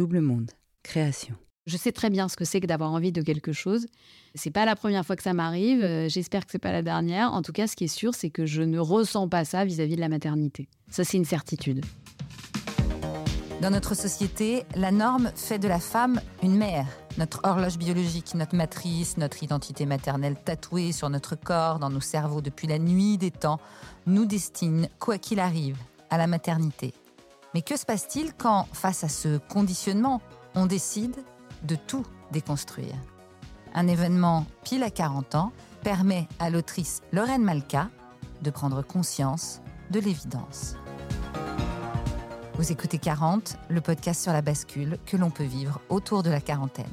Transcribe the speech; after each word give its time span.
Double 0.00 0.22
Monde, 0.22 0.52
création. 0.82 1.34
Je 1.66 1.76
sais 1.76 1.92
très 1.92 2.08
bien 2.08 2.30
ce 2.30 2.34
que 2.34 2.46
c'est 2.46 2.58
que 2.62 2.66
d'avoir 2.66 2.90
envie 2.90 3.12
de 3.12 3.20
quelque 3.20 3.52
chose. 3.52 3.84
C'est 4.34 4.50
pas 4.50 4.64
la 4.64 4.74
première 4.74 5.04
fois 5.04 5.14
que 5.14 5.22
ça 5.22 5.34
m'arrive. 5.34 5.84
euh, 5.84 6.08
J'espère 6.08 6.46
que 6.46 6.52
c'est 6.52 6.58
pas 6.58 6.72
la 6.72 6.80
dernière. 6.80 7.34
En 7.34 7.42
tout 7.42 7.52
cas, 7.52 7.66
ce 7.66 7.76
qui 7.76 7.84
est 7.84 7.86
sûr, 7.86 8.14
c'est 8.14 8.30
que 8.30 8.46
je 8.46 8.62
ne 8.62 8.78
ressens 8.78 9.28
pas 9.28 9.44
ça 9.44 9.66
vis-à-vis 9.66 9.96
de 9.96 10.00
la 10.00 10.08
maternité. 10.08 10.70
Ça, 10.90 11.04
c'est 11.04 11.18
une 11.18 11.26
certitude. 11.26 11.84
Dans 13.60 13.68
notre 13.68 13.94
société, 13.94 14.62
la 14.74 14.90
norme 14.90 15.32
fait 15.34 15.58
de 15.58 15.68
la 15.68 15.80
femme 15.80 16.22
une 16.42 16.56
mère. 16.56 16.86
Notre 17.18 17.42
horloge 17.44 17.76
biologique, 17.76 18.34
notre 18.34 18.56
matrice, 18.56 19.18
notre 19.18 19.42
identité 19.42 19.84
maternelle 19.84 20.36
tatouée 20.42 20.92
sur 20.92 21.10
notre 21.10 21.36
corps, 21.36 21.78
dans 21.78 21.90
nos 21.90 22.00
cerveaux 22.00 22.40
depuis 22.40 22.68
la 22.68 22.78
nuit 22.78 23.18
des 23.18 23.30
temps, 23.30 23.60
nous 24.06 24.24
destine, 24.24 24.88
quoi 24.98 25.18
qu'il 25.18 25.40
arrive, 25.40 25.76
à 26.08 26.16
la 26.16 26.26
maternité. 26.26 26.94
Mais 27.54 27.62
que 27.62 27.76
se 27.76 27.84
passe-t-il 27.84 28.32
quand, 28.32 28.66
face 28.72 29.02
à 29.02 29.08
ce 29.08 29.38
conditionnement, 29.38 30.20
on 30.54 30.66
décide 30.66 31.16
de 31.64 31.74
tout 31.74 32.06
déconstruire? 32.30 32.94
Un 33.74 33.88
événement 33.88 34.46
pile 34.64 34.82
à 34.82 34.90
40 34.90 35.34
ans 35.34 35.52
permet 35.82 36.28
à 36.38 36.50
l'autrice 36.50 37.02
Lorraine 37.12 37.42
Malka 37.42 37.88
de 38.42 38.50
prendre 38.50 38.82
conscience 38.82 39.60
de 39.90 40.00
l'évidence. 40.00 40.76
Vous 42.54 42.70
écoutez 42.70 42.98
40, 42.98 43.56
le 43.68 43.80
podcast 43.80 44.22
sur 44.22 44.32
la 44.32 44.42
bascule 44.42 44.98
que 45.06 45.16
l'on 45.16 45.30
peut 45.30 45.44
vivre 45.44 45.80
autour 45.88 46.22
de 46.22 46.30
la 46.30 46.40
quarantaine. 46.40 46.86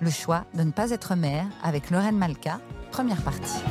Le 0.00 0.10
choix 0.10 0.44
de 0.54 0.62
ne 0.62 0.70
pas 0.70 0.90
être 0.90 1.16
mère 1.16 1.46
avec 1.62 1.90
Lorraine 1.90 2.18
Malka, 2.18 2.60
première 2.92 3.22
partie. 3.22 3.62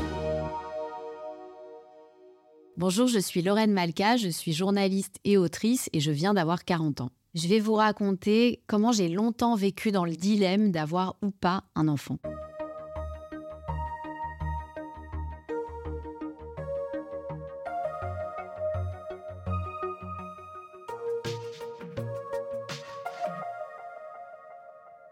Bonjour, 2.80 3.08
je 3.08 3.18
suis 3.18 3.42
Lorraine 3.42 3.74
Malka, 3.74 4.18
je 4.18 4.30
suis 4.30 4.54
journaliste 4.54 5.16
et 5.24 5.36
autrice 5.36 5.90
et 5.94 6.00
je 6.00 6.12
viens 6.12 6.36
d'avoir 6.36 6.64
40 6.64 7.02
ans. 7.02 7.10
Je 7.34 7.48
vais 7.48 7.60
vous 7.60 7.74
raconter 7.74 8.62
comment 8.68 8.92
j'ai 8.92 9.10
longtemps 9.10 9.56
vécu 9.56 9.92
dans 9.92 10.06
le 10.06 10.16
dilemme 10.16 10.72
d'avoir 10.72 11.16
ou 11.24 11.32
pas 11.32 11.64
un 11.74 11.88
enfant. 11.88 12.20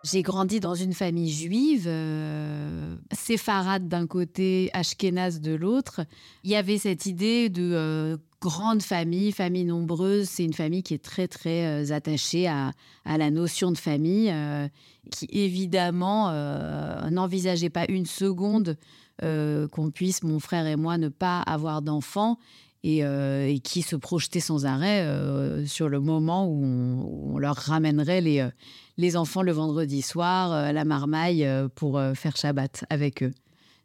J'ai 0.06 0.22
grandi 0.22 0.60
dans 0.60 0.76
une 0.76 0.94
famille 0.94 1.32
juive, 1.32 1.86
euh, 1.88 2.96
séfarade 3.12 3.88
d'un 3.88 4.06
côté, 4.06 4.70
ashkénaze 4.74 5.42
de 5.42 5.56
l'autre. 5.56 6.02
Il 6.44 6.52
y 6.52 6.56
avait 6.56 6.78
cette 6.78 7.08
idée 7.08 7.50
de 7.50 7.72
euh, 7.74 8.18
grande 8.40 8.84
famille, 8.84 9.32
famille 9.32 9.66
nombreuse. 9.66 10.30
C'est 10.30 10.44
une 10.44 10.54
famille 10.54 10.84
qui 10.84 10.94
est 10.94 11.04
très 11.04 11.28
très 11.28 11.66
euh, 11.66 11.92
attachée 11.92 12.46
à, 12.48 12.72
à, 13.04 13.18
la 13.18 13.32
notion 13.32 13.72
de 13.72 13.80
famille, 13.80 14.30
euh, 14.30 14.68
qui 15.10 15.28
évidemment 15.32 16.32
n'envisageait 17.10 17.72
pas 17.72 17.86
une 17.90 18.06
seconde 18.06 18.78
qu'on 19.22 19.92
puisse, 19.92 20.22
mon 20.24 20.40
frère 20.40 20.68
et 20.68 20.76
moi, 20.76 21.00
ne 21.00 21.10
pas 21.10 21.42
avoir 21.42 21.82
d'enfants. 21.82 22.38
Et, 22.88 23.04
euh, 23.04 23.48
et, 23.48 23.58
qui 23.58 23.82
se 23.82 23.96
projetait 23.96 24.40
sans 24.40 24.68
arrêt 24.68 25.02
euh, 25.02 25.66
sur 25.66 25.90
le 25.90 26.00
moment 26.00 26.46
où 26.46 26.64
on, 26.64 27.02
où 27.02 27.32
on 27.34 27.40
leur 27.40 27.56
ramènerait 27.56 28.22
les, 28.22 28.42
euh, 28.42 28.50
les, 28.98 29.18
enfants 29.18 29.42
le 29.42 29.52
vendredi 29.52 30.04
soir 30.04 30.52
à 30.52 30.72
la 30.72 30.86
marmaille 30.86 31.50
pour 31.74 32.00
faire 32.14 32.38
Shabbat 32.38 32.86
avec 32.92 33.24
eux. 33.24 33.34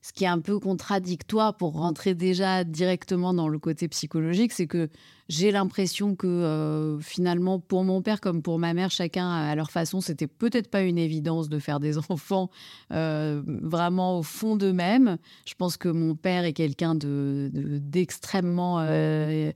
Ce 0.03 0.12
qui 0.12 0.25
est 0.25 0.29
un 0.29 0.41
peu 0.41 0.59
contradictoire 0.59 1.56
pour 1.56 1.75
rentrer 1.75 2.15
déjà 2.15 2.65
directement 2.65 3.34
dans 3.34 3.48
le 3.48 3.59
côté 3.59 3.87
psychologique, 3.89 4.53
c'est 4.53 4.67
que 4.67 4.89
j'ai 5.29 5.53
l'impression 5.53 6.17
que 6.17 6.27
euh, 6.27 6.98
finalement, 7.01 7.61
pour 7.61 7.84
mon 7.84 8.01
père 8.01 8.21
comme 8.21 8.43
pour 8.43 8.59
ma 8.59 8.73
mère, 8.73 8.91
chacun 8.91 9.31
à 9.31 9.55
leur 9.55 9.71
façon, 9.71 10.01
c'était 10.01 10.27
peut-être 10.27 10.69
pas 10.69 10.83
une 10.83 10.98
évidence 10.98 11.48
de 11.48 11.59
faire 11.59 11.81
des 11.81 11.98
enfants 12.11 12.51
euh, 12.93 13.43
vraiment 13.47 14.19
au 14.19 14.23
fond 14.23 14.56
d'eux-mêmes. 14.56 15.19
Je 15.47 15.55
pense 15.55 15.77
que 15.77 15.89
mon 15.89 16.15
père 16.15 16.45
est 16.45 16.55
quelqu'un 16.55 16.95
de, 16.95 17.51
d'extrêmement 17.53 18.81
de, 18.81 19.53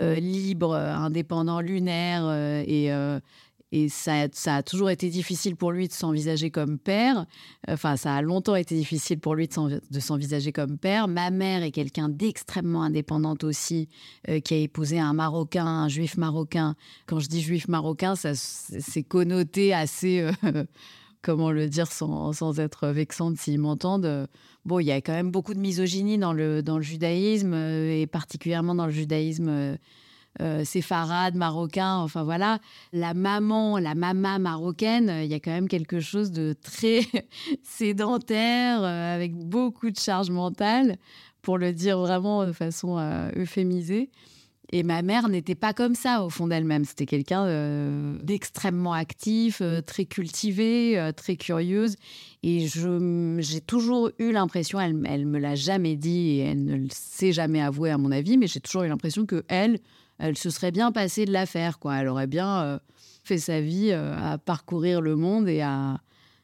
euh, 0.00 0.14
libre, 0.16 0.74
indépendant, 0.74 1.60
lunaire 1.60 2.28
et 2.66 2.90
et 3.76 3.88
ça, 3.88 4.28
ça, 4.30 4.54
a 4.54 4.62
toujours 4.62 4.88
été 4.88 5.08
difficile 5.08 5.56
pour 5.56 5.72
lui 5.72 5.88
de 5.88 5.92
s'envisager 5.92 6.52
comme 6.52 6.78
père. 6.78 7.26
Enfin, 7.66 7.96
ça 7.96 8.14
a 8.14 8.22
longtemps 8.22 8.54
été 8.54 8.76
difficile 8.76 9.18
pour 9.18 9.34
lui 9.34 9.48
de 9.48 10.00
s'envisager 10.00 10.52
comme 10.52 10.78
père. 10.78 11.08
Ma 11.08 11.30
mère 11.30 11.64
est 11.64 11.72
quelqu'un 11.72 12.08
d'extrêmement 12.08 12.84
indépendante 12.84 13.42
aussi, 13.42 13.88
euh, 14.28 14.38
qui 14.38 14.54
a 14.54 14.58
épousé 14.58 15.00
un 15.00 15.12
Marocain, 15.12 15.66
un 15.66 15.88
juif 15.88 16.16
marocain. 16.16 16.76
Quand 17.06 17.18
je 17.18 17.26
dis 17.26 17.42
juif 17.42 17.66
marocain, 17.66 18.14
ça 18.14 18.36
c'est 18.36 19.02
connoté 19.02 19.74
assez... 19.74 20.20
Euh, 20.20 20.64
comment 21.22 21.50
le 21.50 21.68
dire 21.68 21.90
sans, 21.90 22.60
être 22.60 22.88
vexante 22.88 23.38
s'ils 23.38 23.58
m'entendent. 23.58 24.28
Bon, 24.66 24.78
il 24.78 24.84
y 24.84 24.92
a 24.92 25.00
quand 25.00 25.14
même 25.14 25.30
beaucoup 25.30 25.54
de 25.54 25.58
misogynie 25.58 26.18
dans 26.18 26.34
le, 26.34 26.62
dans 26.62 26.76
le 26.76 26.82
judaïsme, 26.82 27.54
euh, 27.54 28.02
et 28.02 28.06
particulièrement 28.06 28.76
dans 28.76 28.86
le 28.86 28.92
judaïsme 28.92 29.78
euh, 30.40 30.64
séfarade, 30.64 31.34
marocain, 31.34 31.96
enfin 31.96 32.24
voilà. 32.24 32.58
La 32.92 33.14
maman, 33.14 33.78
la 33.78 33.94
mama 33.94 34.38
marocaine, 34.38 35.20
il 35.22 35.30
y 35.30 35.34
a 35.34 35.40
quand 35.40 35.50
même 35.50 35.68
quelque 35.68 36.00
chose 36.00 36.30
de 36.30 36.54
très 36.62 37.00
sédentaire, 37.62 38.82
euh, 38.82 39.14
avec 39.14 39.34
beaucoup 39.34 39.90
de 39.90 39.98
charge 39.98 40.30
mentale, 40.30 40.96
pour 41.42 41.58
le 41.58 41.72
dire 41.72 41.98
vraiment 41.98 42.46
de 42.46 42.52
façon 42.52 42.98
euh, 42.98 43.30
euphémisée. 43.36 44.10
Et 44.72 44.82
ma 44.82 45.02
mère 45.02 45.28
n'était 45.28 45.54
pas 45.54 45.72
comme 45.72 45.94
ça 45.94 46.24
au 46.24 46.30
fond 46.30 46.48
d'elle-même. 46.48 46.84
C'était 46.84 47.06
quelqu'un 47.06 47.44
euh, 47.44 48.18
d'extrêmement 48.22 48.92
actif, 48.92 49.60
euh, 49.60 49.80
très 49.82 50.04
cultivé, 50.04 50.98
euh, 50.98 51.12
très 51.12 51.36
curieuse. 51.36 51.94
Et 52.42 52.66
j'ai 52.66 53.60
toujours 53.60 54.10
eu 54.18 54.32
l'impression, 54.32 54.80
elle, 54.80 55.00
elle 55.08 55.26
me 55.26 55.38
l'a 55.38 55.54
jamais 55.54 55.94
dit 55.94 56.30
et 56.30 56.38
elle 56.38 56.64
ne 56.64 56.76
le 56.76 56.88
jamais 57.32 57.62
avoué 57.62 57.90
à 57.90 57.98
mon 57.98 58.10
avis, 58.10 58.36
mais 58.36 58.46
j'ai 58.48 58.60
toujours 58.60 58.82
eu 58.82 58.88
l'impression 58.88 59.26
que 59.26 59.44
elle, 59.48 59.78
elle 60.18 60.36
se 60.36 60.50
serait 60.50 60.70
bien 60.70 60.92
passée 60.92 61.24
de 61.24 61.32
l'affaire. 61.32 61.78
Quoi. 61.78 61.96
Elle 61.96 62.08
aurait 62.08 62.26
bien 62.26 62.62
euh, 62.62 62.78
fait 63.24 63.38
sa 63.38 63.60
vie 63.60 63.90
euh, 63.90 64.16
à 64.16 64.38
parcourir 64.38 65.00
le 65.00 65.16
monde 65.16 65.48
et 65.48 65.60
à, 65.60 66.00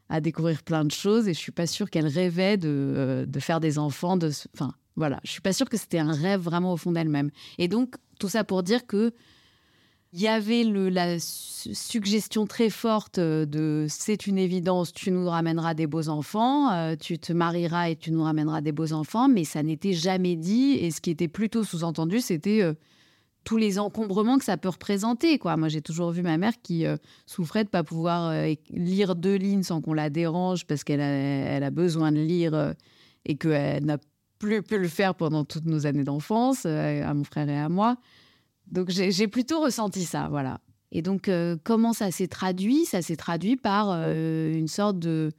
à, 0.08 0.20
découvrir 0.20 0.62
plein 0.62 0.84
de 0.84 0.90
choses. 0.90 1.28
Et 1.28 1.34
je 1.34 1.38
suis 1.38 1.52
pas 1.52 1.66
sûre 1.66 1.90
qu'elle 1.90 2.06
rêvait 2.06 2.56
de, 2.56 2.68
euh, 2.68 3.26
de 3.26 3.40
faire 3.40 3.60
des 3.60 3.78
enfants. 3.78 4.16
De, 4.16 4.30
enfin, 4.54 4.72
voilà, 4.96 5.20
je 5.24 5.30
suis 5.30 5.40
pas 5.40 5.52
sûre 5.52 5.68
que 5.68 5.76
c'était 5.76 5.98
un 5.98 6.12
rêve 6.12 6.40
vraiment 6.40 6.72
au 6.72 6.76
fond 6.76 6.92
d'elle-même. 6.92 7.30
Et 7.58 7.68
donc, 7.68 7.94
tout 8.18 8.28
ça 8.28 8.44
pour 8.44 8.62
dire 8.62 8.86
que 8.86 9.12
il 10.12 10.20
y 10.20 10.26
avait 10.26 10.64
la 10.64 11.20
su 11.20 11.72
suggestion 11.72 12.44
très 12.44 12.68
forte 12.68 13.20
de 13.20 13.86
c'est 13.88 14.26
une 14.26 14.38
évidence, 14.38 14.92
tu 14.92 15.12
nous 15.12 15.28
ramèneras 15.28 15.74
des 15.74 15.86
beaux 15.86 16.08
enfants, 16.08 16.96
tu 16.96 17.20
te 17.20 17.32
marieras 17.32 17.90
et 17.90 17.96
tu 17.96 18.10
nous 18.10 18.24
ramèneras 18.24 18.60
des 18.60 18.72
beaux 18.72 18.92
enfants, 18.92 19.28
mais 19.28 19.44
ça 19.44 19.62
n'était 19.62 19.92
jamais 19.92 20.34
dit. 20.34 20.72
Et 20.80 20.90
ce 20.90 21.00
qui 21.00 21.10
était 21.10 21.28
plutôt 21.28 21.62
sous-entendu, 21.62 22.20
c'était 22.20 22.74
tous 23.44 23.56
les 23.56 23.78
encombrements 23.78 24.38
que 24.38 24.44
ça 24.44 24.56
peut 24.56 24.68
représenter. 24.68 25.38
Quoi. 25.38 25.56
Moi, 25.56 25.68
j'ai 25.68 25.82
toujours 25.82 26.10
vu 26.10 26.22
ma 26.22 26.36
mère 26.38 26.52
qui 26.62 26.86
euh, 26.86 26.96
souffrait 27.26 27.64
de 27.64 27.68
pas 27.70 27.82
pouvoir 27.82 28.30
euh, 28.30 28.52
lire 28.70 29.16
deux 29.16 29.36
lignes 29.36 29.62
sans 29.62 29.80
qu'on 29.80 29.94
la 29.94 30.10
dérange 30.10 30.66
parce 30.66 30.84
qu'elle 30.84 31.00
a, 31.00 31.08
elle 31.08 31.64
a 31.64 31.70
besoin 31.70 32.12
de 32.12 32.20
lire 32.20 32.54
euh, 32.54 32.72
et 33.24 33.36
qu'elle 33.36 33.84
n'a 33.84 33.98
plus 34.38 34.62
pu 34.62 34.78
le 34.78 34.88
faire 34.88 35.14
pendant 35.14 35.44
toutes 35.44 35.66
nos 35.66 35.86
années 35.86 36.04
d'enfance, 36.04 36.62
euh, 36.66 37.02
à 37.04 37.14
mon 37.14 37.24
frère 37.24 37.48
et 37.48 37.58
à 37.58 37.68
moi. 37.68 37.96
Donc, 38.70 38.90
j'ai 38.90 39.26
plutôt 39.26 39.60
ressenti 39.60 40.04
ça, 40.04 40.28
voilà. 40.30 40.60
Et 40.92 41.02
donc, 41.02 41.28
comment 41.64 41.92
ça 41.92 42.12
s'est 42.12 42.28
traduit? 42.28 42.84
Ça 42.84 43.02
s'est 43.02 43.16
traduit 43.16 43.56
par 43.56 43.90
une 43.90 44.68
sorte 44.68 45.00
de, 45.00 45.32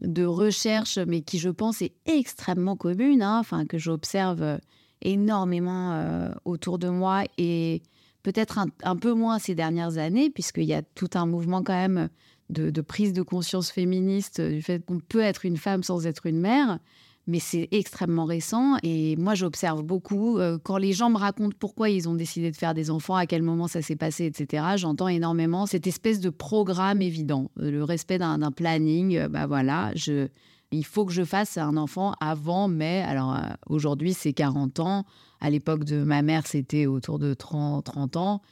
de 0.00 0.24
recherche, 0.24 0.98
mais 0.98 1.22
qui, 1.22 1.38
je 1.38 1.48
pense, 1.48 1.80
est 1.80 1.92
extrêmement 2.06 2.74
commune, 2.74 3.22
hein, 3.22 3.42
que 3.68 3.78
j'observe 3.78 4.58
énormément 5.02 5.92
euh, 5.92 6.30
autour 6.44 6.78
de 6.78 6.88
moi 6.88 7.24
et 7.38 7.82
peut-être 8.22 8.58
un, 8.82 8.96
peu 8.96 9.12
moins 9.12 9.38
ces 9.38 9.54
dernières 9.54 9.98
années, 9.98 10.30
puisqu'il 10.30 10.64
y 10.64 10.74
a 10.74 10.82
tout 10.82 11.10
un 11.14 11.26
mouvement 11.26 11.62
quand 11.62 11.74
même 11.74 12.08
de, 12.50 12.80
prise 12.80 13.12
de 13.12 13.22
conscience 13.22 13.70
féministe 13.70 14.40
du 14.40 14.62
fait 14.62 14.84
qu'on 14.84 14.98
peut 14.98 15.20
être 15.20 15.44
une 15.44 15.56
femme 15.56 15.82
sans 15.82 16.06
être 16.06 16.26
une 16.26 16.40
mère 16.40 16.78
mais 17.26 17.40
c'est 17.40 17.68
extrêmement 17.72 18.24
récent 18.24 18.76
et 18.82 19.16
moi 19.16 19.34
j'observe 19.34 19.82
beaucoup 19.82 20.38
euh, 20.38 20.58
quand 20.62 20.76
les 20.76 20.92
gens 20.92 21.10
me 21.10 21.18
racontent 21.18 21.56
pourquoi 21.58 21.90
ils 21.90 22.08
ont 22.08 22.14
décidé 22.14 22.50
de 22.50 22.56
faire 22.56 22.74
des 22.74 22.90
enfants, 22.90 23.16
à 23.16 23.26
quel 23.26 23.42
moment 23.42 23.66
ça 23.66 23.82
s'est 23.82 23.96
passé, 23.96 24.26
etc. 24.26 24.64
J'entends 24.76 25.08
énormément 25.08 25.66
cette 25.66 25.86
espèce 25.86 26.20
de 26.20 26.30
programme 26.30 27.02
évident, 27.02 27.50
le 27.56 27.82
respect 27.82 28.18
d'un 28.18 28.38
planning. 28.52 29.16
Euh, 29.16 29.28
bah 29.28 29.46
voilà, 29.46 29.90
je, 29.96 30.28
il 30.72 30.84
faut 30.84 31.04
que 31.04 31.12
je 31.12 31.24
fasse 31.24 31.58
un 31.58 31.76
enfant 31.76 32.14
avant 32.20 32.68
mai. 32.68 33.02
Alors 33.02 33.34
euh, 33.34 33.40
aujourd'hui 33.66 34.12
c'est 34.12 34.32
40 34.32 34.80
ans, 34.80 35.04
à 35.40 35.50
l'époque 35.50 35.84
de 35.84 36.02
ma 36.02 36.22
mère 36.22 36.46
c'était 36.46 36.86
autour 36.86 37.18
de 37.18 37.34
30, 37.34 37.84
30 37.84 38.16
ans 38.16 38.42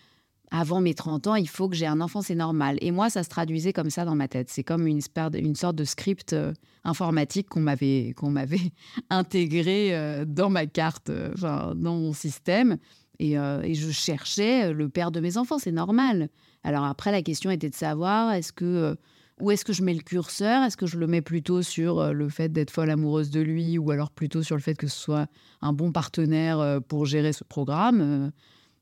avant 0.50 0.80
mes 0.80 0.94
30 0.94 1.26
ans, 1.26 1.34
il 1.34 1.48
faut 1.48 1.68
que 1.68 1.74
j'ai 1.74 1.86
un 1.86 2.00
enfant, 2.00 2.22
c'est 2.22 2.36
normal. 2.36 2.76
Et 2.80 2.92
moi, 2.92 3.10
ça 3.10 3.24
se 3.24 3.28
traduisait 3.28 3.72
comme 3.72 3.90
ça 3.90 4.04
dans 4.04 4.14
ma 4.14 4.28
tête. 4.28 4.50
C'est 4.50 4.62
comme 4.62 4.86
une, 4.86 5.00
une, 5.34 5.56
sorte 5.56 5.74
de 5.74 5.82
script 5.82 6.32
euh, 6.32 6.52
informatique 6.84 7.48
qu'on 7.48 7.58
m'avait 7.58 8.14
qu'on 8.16 8.30
m'avait 8.30 8.70
intégré 9.10 9.96
euh, 9.96 10.24
dans 10.24 10.50
ma 10.50 10.66
carte, 10.66 11.10
dans 11.10 11.74
mon 11.74 12.12
système. 12.12 12.76
Et, 13.18 13.32
et, 13.32 13.74
je 13.74 13.90
cherchais 13.90 14.72
le 14.72 14.88
père 14.88 15.10
de 15.10 15.18
mes 15.20 15.38
enfants, 15.38 15.58
c'est 15.58 15.72
normal. 15.72 16.28
Alors 16.62 16.84
après, 16.84 17.10
la 17.10 17.22
question 17.22 17.50
était 17.50 17.70
de 17.70 17.74
savoir 17.74 18.32
est-ce 18.32 18.52
que 18.52 18.96
où 19.40 19.50
est-ce 19.50 19.64
que 19.64 19.72
je 19.72 19.82
mets 19.82 19.94
le 19.94 20.00
curseur? 20.00 20.62
Est-ce 20.62 20.76
que 20.76 20.86
je 20.86 20.98
le 20.98 21.06
mets 21.06 21.22
plutôt 21.22 21.62
sur 21.62 21.98
euh, 21.98 22.12
le 22.12 22.28
fait 22.28 22.52
d'être 22.52 22.70
folle 22.70 22.90
amoureuse 22.90 23.30
de 23.30 23.40
lui 23.40 23.78
ou 23.78 23.90
alors 23.90 24.10
plutôt 24.10 24.42
sur 24.42 24.56
le 24.56 24.62
fait 24.62 24.74
que 24.74 24.86
ce 24.86 24.96
soit 24.96 25.26
un 25.60 25.72
bon 25.72 25.92
partenaire 25.92 26.60
euh, 26.60 26.80
pour 26.80 27.06
gérer 27.06 27.32
ce 27.32 27.42
programme? 27.42 28.30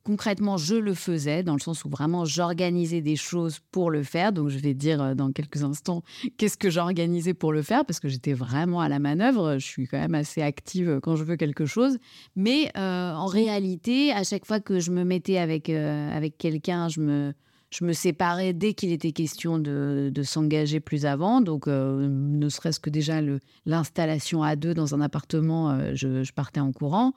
Concrètement, 0.04 0.56
je 0.56 0.74
le 0.74 0.94
faisais 0.94 1.44
dans 1.44 1.54
le 1.54 1.60
sens 1.60 1.84
où 1.84 1.88
vraiment 1.88 2.24
j'organisais 2.24 3.00
des 3.00 3.14
choses 3.14 3.60
pour 3.70 3.88
le 3.88 4.02
faire. 4.02 4.32
Donc 4.32 4.48
je 4.48 4.58
vais 4.58 4.74
dire 4.74 5.14
dans 5.14 5.30
quelques 5.30 5.62
instants 5.62 6.02
qu'est-ce 6.36 6.58
que 6.58 6.70
j'organisais 6.70 7.34
pour 7.34 7.52
le 7.52 7.62
faire 7.62 7.84
parce 7.86 8.00
que 8.00 8.08
j'étais 8.08 8.32
vraiment 8.32 8.80
à 8.80 8.88
la 8.88 8.98
manœuvre. 8.98 9.58
Je 9.58 9.64
suis 9.64 9.86
quand 9.86 10.00
même 10.00 10.16
assez 10.16 10.42
active 10.42 10.98
quand 11.02 11.14
je 11.14 11.22
veux 11.22 11.36
quelque 11.36 11.66
chose. 11.66 11.98
Mais 12.34 12.72
en 12.76 13.26
réalité, 13.26 14.12
à 14.12 14.24
chaque 14.24 14.44
fois 14.44 14.58
que 14.58 14.80
je 14.80 14.90
me 14.90 15.04
mettais 15.04 15.38
avec, 15.38 15.70
avec 15.70 16.36
quelqu'un, 16.36 16.88
je 16.88 17.00
me 17.00 17.32
je 17.72 17.84
me 17.84 17.94
séparais 17.94 18.52
dès 18.52 18.74
qu'il 18.74 18.92
était 18.92 19.12
question 19.12 19.58
de, 19.58 20.12
s'engager 20.22 20.78
plus 20.78 21.06
avant. 21.06 21.40
Donc, 21.40 21.66
euh, 21.66 22.06
ne 22.06 22.48
serait-ce 22.48 22.78
que 22.78 22.90
déjà 22.90 23.20
l'installation 23.64 24.42
à 24.42 24.56
deux 24.56 24.74
dans 24.74 24.94
un 24.94 25.00
appartement, 25.00 25.70
euh, 25.70 25.92
je, 25.94 26.30
partais 26.32 26.60
en 26.60 26.70
courant. 26.72 27.14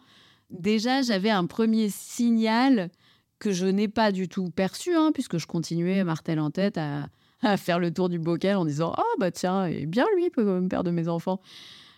Déjà, 0.50 1.02
j'avais 1.02 1.30
un 1.30 1.46
premier 1.46 1.90
signal 1.90 2.90
que 3.38 3.52
je 3.52 3.66
n'ai 3.66 3.90
pas 3.90 4.14
du 4.14 4.30
tout 4.30 4.50
perçu, 4.50 4.96
hein, 4.96 5.12
puisque 5.14 5.38
je 5.38 5.46
continuais, 5.46 6.04
martel 6.06 6.40
en 6.40 6.52
tête, 6.52 6.78
à, 6.78 7.10
faire 7.58 7.78
le 7.78 7.92
tour 7.92 8.08
du 8.08 8.18
bocal 8.18 8.56
en 8.56 8.66
disant 8.66 8.94
Ah, 8.96 9.04
oh, 9.06 9.20
bah 9.20 9.32
tiens, 9.32 9.66
et 9.66 9.86
bien 9.86 10.06
lui, 10.16 10.30
père 10.70 10.84
de 10.84 10.92
mes 10.92 11.10
enfants. 11.10 11.42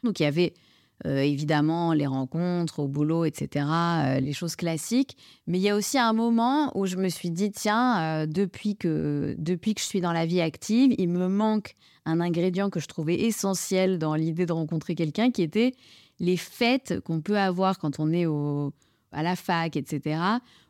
Donc, 0.04 0.20
il 0.20 0.24
y 0.24 0.26
avait 0.26 0.56
euh, 1.06 1.20
évidemment, 1.20 1.94
les 1.94 2.08
rencontres 2.08 2.80
au 2.80 2.88
boulot, 2.88 3.26
etc., 3.26 3.66
euh, 3.68 4.20
les 4.20 4.34
choses 4.34 4.56
classiques. 4.56 5.16
Mais 5.46 5.60
il 5.60 5.62
y 5.62 5.70
a 5.70 5.76
aussi 5.76 6.00
un 6.00 6.14
moment 6.14 6.76
où 6.76 6.88
je 6.88 6.96
me 6.96 7.10
suis 7.10 7.30
dit, 7.30 7.52
tiens, 7.52 8.02
euh, 8.02 8.26
depuis, 8.26 8.76
que, 8.76 9.36
depuis 9.38 9.76
que 9.76 9.82
je 9.82 9.86
suis 9.86 10.02
dans 10.02 10.12
la 10.12 10.26
vie 10.26 10.42
active, 10.42 10.96
il 10.98 11.10
me 11.10 11.28
manque 11.28 11.76
un 12.06 12.20
ingrédient 12.20 12.72
que 12.72 12.80
je 12.80 12.88
trouvais 12.88 13.16
essentiel 13.16 14.00
dans 14.00 14.16
l'idée 14.16 14.48
de 14.48 14.54
rencontrer 14.54 14.96
quelqu'un, 14.96 15.30
qui 15.30 15.44
était 15.44 15.74
les 16.20 16.38
fêtes 16.38 17.00
qu'on 17.02 17.22
peut 17.22 17.38
avoir 17.38 17.78
quand 17.78 18.00
on 18.00 18.12
est 18.12 18.26
au, 18.26 18.74
à 19.12 19.22
la 19.22 19.36
fac, 19.36 19.76
etc., 19.76 20.20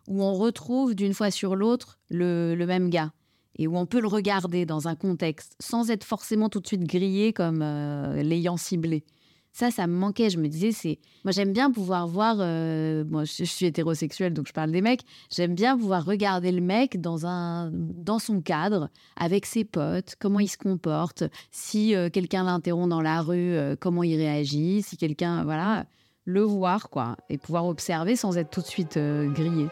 où 0.10 0.24
on 0.24 0.34
retrouve 0.34 0.94
d'une 0.94 1.14
fois 1.14 1.32
sur 1.32 1.56
l'autre 1.56 2.00
le, 2.10 2.54
le, 2.56 2.66
même 2.66 2.90
gars 2.90 3.12
et 3.58 3.68
où 3.68 3.78
on 3.78 3.86
peut 3.86 4.00
le 4.00 4.08
regarder 4.08 4.66
dans 4.66 4.88
un 4.88 4.96
contexte 4.96 5.56
sans 5.60 5.90
être 5.90 6.04
forcément 6.04 6.48
tout 6.48 6.60
de 6.60 6.68
suite 6.68 6.84
grillé 6.84 7.34
comme 7.34 7.60
l'ayant 7.60 8.56
ciblé. 8.56 9.04
Ça, 9.52 9.72
ça 9.72 9.88
me 9.88 9.94
manquait. 9.94 10.30
Je 10.30 10.38
me 10.38 10.48
disais, 10.48 10.72
c'est. 10.72 11.00
Moi, 11.24 11.32
j'aime 11.32 11.52
bien 11.52 11.72
pouvoir 11.72 12.08
voir. 12.08 12.38
Euh, 12.40 13.04
moi, 13.06 13.24
je, 13.24 13.44
suis 13.44 13.66
hétérosexuelle, 13.66 14.34
donc 14.34 14.48
je 14.48 14.54
parle 14.54 14.72
des 14.72 14.82
mecs. 14.82 15.02
J'aime 15.32 15.56
bien 15.56 15.78
pouvoir 15.78 16.06
regarder 16.06 16.52
le 16.52 16.62
mec 16.62 17.02
dans, 17.02 17.26
un, 17.26 17.72
dans 17.74 18.20
son 18.20 18.42
cadre, 18.42 18.90
avec 19.16 19.46
ses 19.46 19.66
potes, 19.66 20.16
comment 20.20 20.40
il 20.40 20.48
se 20.48 20.58
comporte. 20.58 21.24
Si 21.52 21.96
euh, 21.96 22.10
quelqu'un 22.10 22.44
l'interrompt 22.44 22.90
dans 22.90 23.02
la 23.02 23.22
rue, 23.22 23.56
euh, 23.56 23.76
comment 23.80 24.04
il 24.04 24.16
réagit. 24.18 24.84
Si 24.84 24.98
quelqu'un. 24.98 25.44
Voilà. 25.44 25.86
Le 26.26 26.42
voir, 26.42 26.90
quoi. 26.90 27.16
Et 27.30 27.38
pouvoir 27.38 27.66
observer 27.68 28.18
sans 28.18 28.38
être 28.38 28.50
tout 28.50 28.62
de 28.62 28.66
suite 28.66 29.00
grillé. 29.00 29.68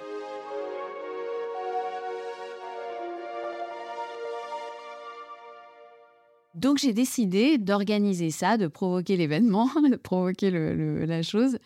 Donc 6.56 6.78
j'ai 6.78 6.94
décidé 6.94 7.58
d'organiser 7.58 8.32
ça, 8.32 8.58
de 8.58 8.68
provoquer 8.68 9.18
l'événement, 9.18 9.70
de 9.92 9.98
provoquer 9.98 10.52
la 10.52 11.22
chose, 11.22 11.58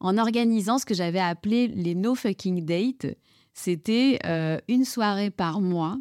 en 0.00 0.16
organisant 0.16 0.78
ce 0.78 0.86
que 0.86 0.94
j'avais 0.94 1.20
appelé 1.20 1.68
les 1.68 1.94
no 1.94 2.14
fucking 2.14 2.64
dates. 2.64 3.14
C'était 3.52 4.18
euh, 4.24 4.58
une 4.68 4.86
soirée 4.86 5.30
par 5.30 5.60
mois 5.60 5.98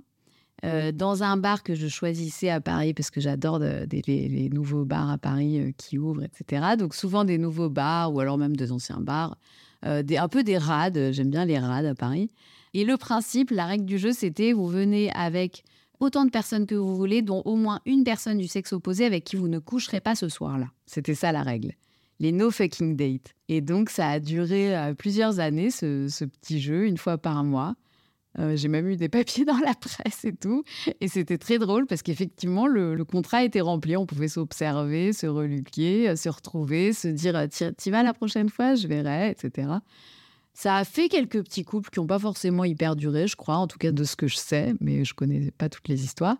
euh, 0.63 0.94
dans 0.94 1.24
un 1.24 1.36
bar 1.36 1.63
que 1.63 1.75
je 1.75 1.88
choisissais 1.88 2.50
à 2.50 2.62
Paris 2.62 2.94
parce 2.94 3.09
que 3.09 3.19
j'adore 3.19 3.59
les, 3.59 4.50
nouveaux 4.53 4.86
bars 4.86 5.09
à 5.09 5.18
Paris 5.18 5.59
euh, 5.59 5.71
qui 5.75 5.97
ouvrent, 5.97 6.24
etc. 6.24 6.77
Donc 6.77 6.95
souvent 6.95 7.25
des 7.25 7.38
nouveaux 7.38 7.69
bars 7.69 8.13
ou 8.13 8.21
alors 8.21 8.38
même 8.38 8.56
des 8.56 8.71
anciens 8.71 9.01
bars, 9.01 9.38
des, 9.83 10.18
un 10.18 10.27
peu 10.27 10.44
des 10.44 10.57
rades. 10.57 11.12
J'aime 11.12 11.30
bien 11.30 11.44
les 11.44 11.57
rades 11.59 11.86
à 11.86 11.95
Paris. 11.95 12.30
Et 12.74 12.86
le 12.86 12.97
principe, 12.97 13.51
la 13.51 13.65
règle 13.65 13.86
du 13.86 13.97
jeu, 13.97 14.13
c'était 14.13 14.53
vous 14.53 14.68
venez 14.68 15.12
avec 15.13 15.63
autant 16.00 16.25
de 16.25 16.30
personnes 16.30 16.66
que 16.66 16.75
vous 16.75 16.96
voulez, 16.96 17.22
dont 17.22 17.42
au 17.46 17.56
moins 17.56 17.81
une 17.86 18.04
personne 18.04 18.38
du 18.38 18.48
sexe 18.48 18.74
opposé 18.74 19.06
avec 19.06 19.24
qui 19.24 19.36
vous 19.36 19.48
ne 19.48 19.60
coucherez 19.60 20.01
pas 20.01 20.16
ce 20.16 20.30
soir-là. 20.30 20.68
C'était 20.86 21.16
ça 21.16 21.31
la 21.31 21.44
règle. 21.44 21.74
Les 22.19 22.31
no 22.31 22.51
fucking 22.51 22.96
dates. 22.96 23.34
Et 23.48 23.62
donc, 23.62 23.90
ça 23.90 24.10
a 24.10 24.19
duré 24.19 24.75
euh, 24.75 24.94
plusieurs 24.94 25.40
années, 25.40 25.72
ce, 25.72 26.25
petit 26.25 26.60
jeu, 26.60 26.86
une 26.86 26.98
fois 26.98 27.18
par 27.18 27.44
mois. 27.44 27.75
Euh, 28.38 28.56
j'ai 28.56 28.68
même 28.68 28.88
eu 28.88 28.98
des 28.98 29.10
papiers 29.10 29.46
dans 29.46 29.57
la 29.57 29.74
presse 29.74 30.25
et 30.25 30.36
tout. 30.36 30.63
Et 31.00 31.07
c'était 31.07 31.38
très 31.38 31.60
drôle 31.60 31.88
parce 31.88 32.01
qu'effectivement, 32.01 32.68
le, 32.68 33.04
contrat 33.06 33.44
était 33.44 33.62
rempli. 33.62 33.96
On 33.96 34.06
pouvait 34.06 34.28
s'observer, 34.28 35.13
se 35.13 35.28
reluquer, 35.28 36.10
euh, 36.10 36.16
se 36.16 36.30
retrouver, 36.30 36.94
se 36.94 37.07
dire 37.07 37.48
Tu 37.50 37.90
vas 37.90 38.04
la 38.04 38.13
prochaine 38.13 38.50
fois, 38.50 38.75
je 38.75 38.88
verrai, 38.88 39.30
etc. 39.31 39.69
Ça 40.62 40.76
a 40.76 40.84
fait 40.84 41.08
quelques 41.08 41.42
petits 41.42 41.64
couples 41.64 41.90
qui 41.90 42.02
n'ont 42.02 42.06
pas 42.06 42.20
forcément 42.20 42.66
hyper 42.66 42.98
duré, 42.98 43.28
je 43.28 43.38
crois, 43.38 43.56
en 43.56 43.66
tout 43.66 43.78
cas 43.78 43.94
de 43.94 44.04
ce 44.04 44.18
que 44.18 44.28
je 44.28 44.36
sais, 44.36 44.74
mais 44.82 45.06
je 45.06 45.14
connais 45.14 45.52
pas 45.52 45.70
toutes 45.70 45.88
les 45.88 46.04
histoires. 46.04 46.36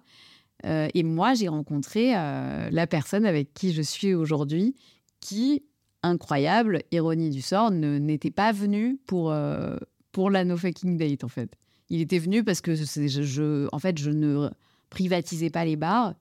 Euh, 0.66 0.90
et 0.94 1.04
moi, 1.04 1.36
j'ai 1.36 1.48
rencontré 1.48 2.14
euh, 2.14 2.70
la 2.70 2.86
personne 2.86 3.26
avec 3.26 3.54
qui 3.54 3.72
je 3.72 3.82
suis 3.82 4.14
aujourd'hui, 4.14 4.76
qui, 5.22 5.64
incroyable, 6.04 6.82
ironie 6.92 7.30
du 7.30 7.42
sort, 7.42 7.72
n'était 7.72 8.30
pas 8.30 8.52
venu 8.52 8.98
pour, 9.08 9.32
euh, 9.32 9.78
pour 10.12 10.30
la 10.30 10.44
No 10.44 10.58
Fucking 10.58 10.98
Date, 10.98 11.24
en 11.24 11.30
fait. 11.30 11.56
Il 11.90 12.02
était 12.02 12.20
venu 12.20 12.44
parce 12.44 12.60
que 12.60 12.76
je, 12.76 13.70
en 13.72 13.80
fait, 13.80 13.98
je 13.98 14.12
ne 14.12 14.50
privatisais 14.90 15.50
pas 15.50 15.64
les 15.64 15.78
bars. 15.78 16.14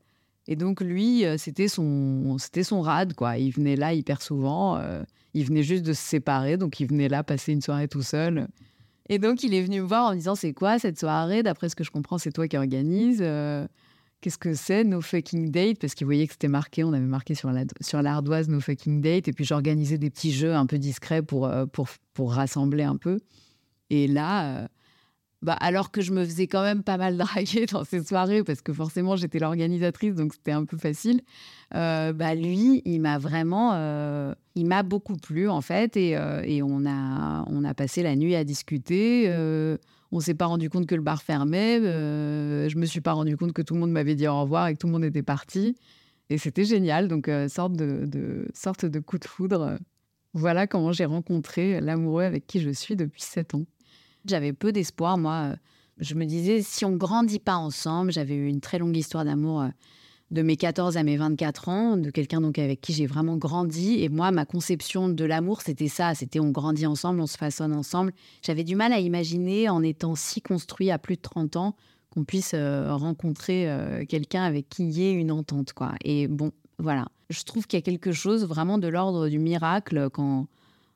Et 0.48 0.56
donc, 0.56 0.80
lui, 0.80 1.24
c'était 1.36 1.68
son, 1.68 2.36
c'était 2.38 2.64
son 2.64 2.80
rad, 2.80 3.14
quoi. 3.14 3.38
Il 3.38 3.50
venait 3.50 3.76
là 3.76 3.92
hyper 3.92 4.22
souvent. 4.22 4.80
Il 5.34 5.44
venait 5.44 5.62
juste 5.62 5.84
de 5.84 5.92
se 5.92 6.02
séparer, 6.02 6.56
donc 6.56 6.80
il 6.80 6.88
venait 6.88 7.08
là 7.08 7.22
passer 7.22 7.52
une 7.52 7.60
soirée 7.60 7.86
tout 7.86 8.02
seul. 8.02 8.48
Et 9.08 9.18
donc 9.18 9.42
il 9.42 9.54
est 9.54 9.62
venu 9.62 9.80
me 9.80 9.86
voir 9.86 10.06
en 10.06 10.10
me 10.10 10.16
disant 10.16 10.34
c'est 10.34 10.52
quoi 10.52 10.78
cette 10.78 10.98
soirée? 10.98 11.42
D'après 11.42 11.68
ce 11.68 11.76
que 11.76 11.84
je 11.84 11.90
comprends, 11.90 12.18
c'est 12.18 12.32
toi 12.32 12.46
qui 12.46 12.56
organise. 12.56 13.18
Euh, 13.22 13.66
qu'est-ce 14.20 14.38
que 14.38 14.54
c'est 14.54 14.84
No 14.84 15.00
Fucking 15.00 15.50
Date? 15.50 15.78
Parce 15.78 15.94
qu'il 15.94 16.06
voyait 16.06 16.26
que 16.26 16.32
c'était 16.32 16.48
marqué, 16.48 16.84
on 16.84 16.92
avait 16.92 17.04
marqué 17.04 17.34
sur 17.34 17.50
la 17.50 17.64
sur 17.80 18.02
l'ardoise 18.02 18.48
No 18.48 18.60
Fucking 18.60 19.00
Date. 19.00 19.28
Et 19.28 19.32
puis 19.32 19.44
j'organisais 19.44 19.98
des 19.98 20.10
petits 20.10 20.32
jeux 20.32 20.54
un 20.54 20.66
peu 20.66 20.78
discrets 20.78 21.22
pour, 21.22 21.46
euh, 21.46 21.66
pour, 21.66 21.88
pour 22.12 22.32
rassembler 22.32 22.84
un 22.84 22.96
peu. 22.96 23.18
Et 23.90 24.08
là, 24.08 24.62
euh, 24.62 24.68
bah, 25.40 25.52
alors 25.52 25.92
que 25.92 26.00
je 26.00 26.12
me 26.12 26.24
faisais 26.24 26.48
quand 26.48 26.62
même 26.62 26.82
pas 26.82 26.96
mal 26.96 27.16
draguer 27.16 27.66
dans 27.72 27.84
ces 27.84 28.02
soirées, 28.02 28.42
parce 28.42 28.60
que 28.60 28.72
forcément 28.72 29.14
j'étais 29.14 29.38
l'organisatrice, 29.38 30.14
donc 30.14 30.34
c'était 30.34 30.52
un 30.52 30.64
peu 30.64 30.76
facile, 30.76 31.20
euh, 31.74 32.12
bah, 32.12 32.34
lui, 32.34 32.82
il 32.84 33.00
m'a 33.00 33.18
vraiment, 33.18 33.72
euh, 33.74 34.34
il 34.56 34.66
m'a 34.66 34.82
beaucoup 34.82 35.16
plu 35.16 35.48
en 35.48 35.60
fait, 35.60 35.96
et, 35.96 36.16
euh, 36.16 36.42
et, 36.44 36.62
on, 36.62 36.84
a, 36.86 37.44
on 37.48 37.64
a 37.64 37.74
passé 37.74 38.02
la 38.02 38.16
nuit 38.16 38.34
à 38.34 38.42
discuter. 38.42 39.32
on 40.10 40.20
s'est 40.20 40.34
pas 40.34 40.46
rendu 40.46 40.70
compte 40.70 40.86
que 40.86 40.94
le 40.94 41.02
bar 41.02 41.22
fermait, 41.22 41.78
je 41.82 42.76
me 42.76 42.86
suis 42.86 43.00
pas 43.00 43.12
rendu 43.12 43.36
compte 43.36 43.52
que 43.52 43.62
tout 43.62 43.74
le 43.74 43.80
monde 43.80 43.92
m'avait 43.92 44.16
dit 44.16 44.26
au 44.26 44.40
revoir 44.40 44.66
et 44.66 44.74
que 44.74 44.78
tout 44.78 44.88
le 44.88 44.92
monde 44.92 45.04
était 45.04 45.22
parti. 45.22 45.76
Et 46.30 46.36
c'était 46.36 46.64
génial, 46.64 47.08
donc 47.08 47.30
sorte 47.48 47.74
de, 47.74 48.48
sorte 48.54 48.86
de 48.86 48.98
coup 48.98 49.18
de 49.18 49.24
foudre. 49.24 49.78
Voilà 50.34 50.66
comment 50.66 50.92
j'ai 50.92 51.04
rencontré 51.04 51.80
l'amoureux 51.80 52.24
avec 52.24 52.46
qui 52.46 52.60
je 52.60 52.70
suis 52.70 52.96
depuis 52.96 53.22
sept 53.22 53.54
ans. 53.54 53.64
J'avais 54.28 54.52
peu 54.52 54.72
d'espoir, 54.72 55.18
moi. 55.18 55.54
Je 55.98 56.14
me 56.14 56.26
disais, 56.26 56.62
si 56.62 56.84
on 56.84 56.96
grandit 56.96 57.40
pas 57.40 57.56
ensemble, 57.56 58.12
j'avais 58.12 58.34
eu 58.34 58.46
une 58.46 58.60
très 58.60 58.78
longue 58.78 58.96
histoire 58.96 59.24
d'amour 59.24 59.62
euh, 59.62 59.68
de 60.30 60.42
mes 60.42 60.56
14 60.56 60.96
à 60.96 61.02
mes 61.02 61.16
24 61.16 61.68
ans, 61.68 61.96
de 61.96 62.10
quelqu'un 62.10 62.40
donc 62.40 62.58
avec 62.58 62.80
qui 62.80 62.92
j'ai 62.92 63.06
vraiment 63.06 63.36
grandi. 63.36 64.02
Et 64.02 64.08
moi, 64.08 64.30
ma 64.30 64.44
conception 64.44 65.08
de 65.08 65.24
l'amour, 65.24 65.62
c'était 65.62 65.88
ça. 65.88 66.14
C'était 66.14 66.40
on 66.40 66.50
grandit 66.50 66.86
ensemble, 66.86 67.20
on 67.20 67.26
se 67.26 67.38
façonne 67.38 67.72
ensemble. 67.74 68.12
J'avais 68.42 68.64
du 68.64 68.76
mal 68.76 68.92
à 68.92 69.00
imaginer, 69.00 69.68
en 69.68 69.82
étant 69.82 70.14
si 70.14 70.42
construit 70.42 70.90
à 70.90 70.98
plus 70.98 71.16
de 71.16 71.22
30 71.22 71.56
ans, 71.56 71.74
qu'on 72.10 72.24
puisse 72.24 72.52
euh, 72.54 72.94
rencontrer 72.94 73.68
euh, 73.68 74.04
quelqu'un 74.06 74.42
avec 74.42 74.68
qui 74.68 74.84
il 74.84 74.90
y 74.90 75.04
ait 75.04 75.12
une 75.12 75.32
entente. 75.32 75.72
quoi. 75.72 75.94
Et 76.04 76.28
bon, 76.28 76.52
voilà. 76.78 77.06
Je 77.30 77.42
trouve 77.42 77.66
qu'il 77.66 77.78
y 77.78 77.82
a 77.82 77.84
quelque 77.84 78.12
chose 78.12 78.46
vraiment 78.46 78.78
de 78.78 78.88
l'ordre 78.88 79.28
du 79.28 79.38
miracle 79.38 80.08
quand 80.10 80.46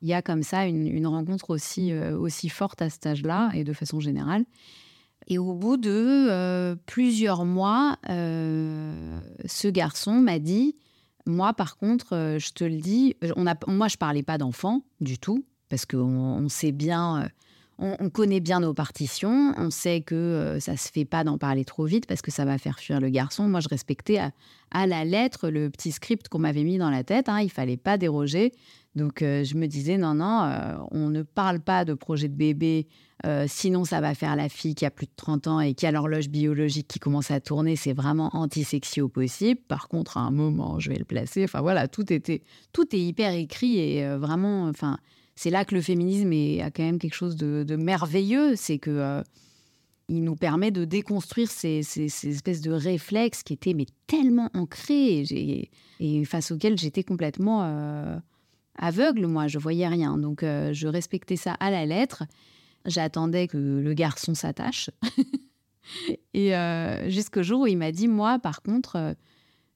il 0.03 0.09
y 0.09 0.13
a 0.13 0.21
comme 0.21 0.43
ça 0.43 0.65
une, 0.67 1.07
rencontre 1.07 1.49
aussi, 1.49 1.93
euh, 1.93 2.17
aussi 2.19 2.49
forte 2.49 2.81
à 2.81 2.89
cet 2.89 3.07
âge-là 3.07 3.51
et 3.53 3.63
de 3.63 3.71
façon 3.71 4.01
générale. 4.01 4.43
Et 5.27 5.37
au 5.37 5.53
bout 5.53 5.77
de 5.77 6.27
euh, 6.29 6.75
plusieurs 6.85 7.45
mois, 7.45 7.95
euh, 8.09 9.17
ce 9.45 9.69
garçon 9.69 10.15
m'a 10.15 10.39
dit, 10.39 10.75
moi 11.25 11.53
par 11.53 11.77
contre, 11.77 12.37
je 12.37 12.51
te 12.51 12.65
le 12.65 12.81
dis, 12.81 13.15
on 13.37 13.45
moi 13.67 13.87
je 13.87 13.95
parlais 13.95 14.23
pas 14.23 14.37
d'enfant 14.37 14.83
du 14.99 15.17
tout, 15.17 15.45
parce 15.69 15.85
qu'on 15.85 15.99
on 15.99 16.49
sait 16.49 16.73
bien, 16.73 17.29
on, 17.77 18.09
connaît 18.09 18.41
bien 18.41 18.59
nos 18.59 18.73
partitions, 18.73 19.53
on 19.55 19.69
sait 19.69 20.01
que 20.01 20.57
ça 20.59 20.75
se 20.75 20.91
fait 20.91 21.05
pas 21.05 21.23
d'en 21.23 21.37
parler 21.37 21.63
trop 21.63 21.85
vite 21.85 22.07
parce 22.07 22.21
que 22.21 22.29
ça 22.29 22.43
va 22.43 22.57
faire 22.57 22.77
fuir 22.77 22.99
le 22.99 23.07
garçon. 23.07 23.47
Moi 23.47 23.61
je 23.61 23.69
respectais 23.69 24.19
à, 24.71 24.85
la 24.85 25.05
lettre 25.05 25.49
le 25.49 25.69
petit 25.69 25.93
script 25.93 26.27
qu'on 26.27 26.39
m'avait 26.39 26.65
mis 26.65 26.77
dans 26.77 26.89
la 26.89 27.05
tête, 27.05 27.29
hein, 27.29 27.39
il 27.39 27.49
fallait 27.49 27.77
pas 27.77 27.97
déroger 27.97 28.51
Donc 28.95 29.19
je 29.21 29.55
me 29.55 29.65
disais, 29.65 29.97
non, 29.97 30.13
non, 30.13 30.87
on 30.91 31.09
ne 31.09 31.23
parle 31.23 31.59
pas 31.59 31.83
de 31.83 31.95
projet 31.95 32.27
de 32.27 32.35
bébé, 32.35 32.87
sinon 33.47 33.85
ça 33.85 34.01
va 34.01 34.13
faire 34.13 34.35
la 34.35 34.49
fille 34.49 34.75
qui 34.75 34.85
a 34.85 34.91
plus 34.91 35.07
de 35.07 35.11
30 35.15 35.47
ans 35.47 35.59
et 35.59 35.73
qui 35.73 35.87
a 35.87 35.91
l'horloge 35.91 36.29
biologique 36.29 36.87
qui 36.87 36.99
commence 36.99 37.31
à 37.31 37.39
tourner, 37.39 37.75
c'est 37.75 37.93
vraiment 37.93 38.29
anti-sexy 38.33 39.01
au 39.01 39.09
possible. 39.09 39.59
Par 39.67 39.87
contre, 39.87 40.17
à 40.17 40.21
un 40.21 40.29
moment, 40.29 40.79
je 40.79 40.89
vais 40.89 40.97
le 40.97 41.05
placer. 41.05 41.43
Enfin 41.43 41.61
voilà, 41.61 41.87
tout 41.87 42.13
était, 42.13 42.43
tout 42.71 42.95
est 42.95 42.99
hyper 42.99 43.33
écrit 43.33 43.79
et 43.79 44.07
vraiment, 44.15 44.65
enfin, 44.67 44.99
c'est 45.35 45.49
là 45.49 45.65
que 45.65 45.73
le 45.73 45.81
féminisme 45.81 46.31
est, 46.31 46.61
a 46.61 46.69
quand 46.69 46.83
même 46.83 46.99
quelque 46.99 47.15
chose 47.15 47.35
de, 47.35 47.75
merveilleux, 47.75 48.55
c'est 48.55 48.77
que 48.77 49.23
il 50.09 50.23
nous 50.23 50.35
permet 50.35 50.69
de 50.69 50.85
déconstruire 50.85 51.49
ces, 51.49 51.79
espèces 51.79 52.61
de 52.61 52.71
réflexes 52.71 53.41
qui 53.41 53.53
étaient 53.53 53.73
mais 53.73 53.87
tellement 54.05 54.49
ancrés 54.53 55.23
et 55.99 56.25
face 56.25 56.51
auxquels 56.51 56.77
j'étais 56.77 57.03
complètement 57.03 58.21
aveugle, 58.77 59.27
moi, 59.27 59.47
je 59.47 59.59
voyais 59.59 59.87
rien. 59.87 60.17
Donc, 60.17 60.43
euh, 60.43 60.73
je 60.73 60.87
respectais 60.87 61.35
ça 61.35 61.53
à 61.59 61.71
la 61.71 61.85
lettre. 61.85 62.23
J'attendais 62.85 63.47
que 63.47 63.57
le 63.57 63.93
garçon 63.93 64.33
s'attache. 64.33 64.89
et 66.33 66.55
euh, 66.55 67.09
jusqu'au 67.09 67.43
jour 67.43 67.61
où 67.61 67.67
il 67.67 67.77
m'a 67.77 67.91
dit, 67.91 68.07
moi, 68.07 68.39
par 68.39 68.61
contre, 68.61 68.95
euh, 68.97 69.13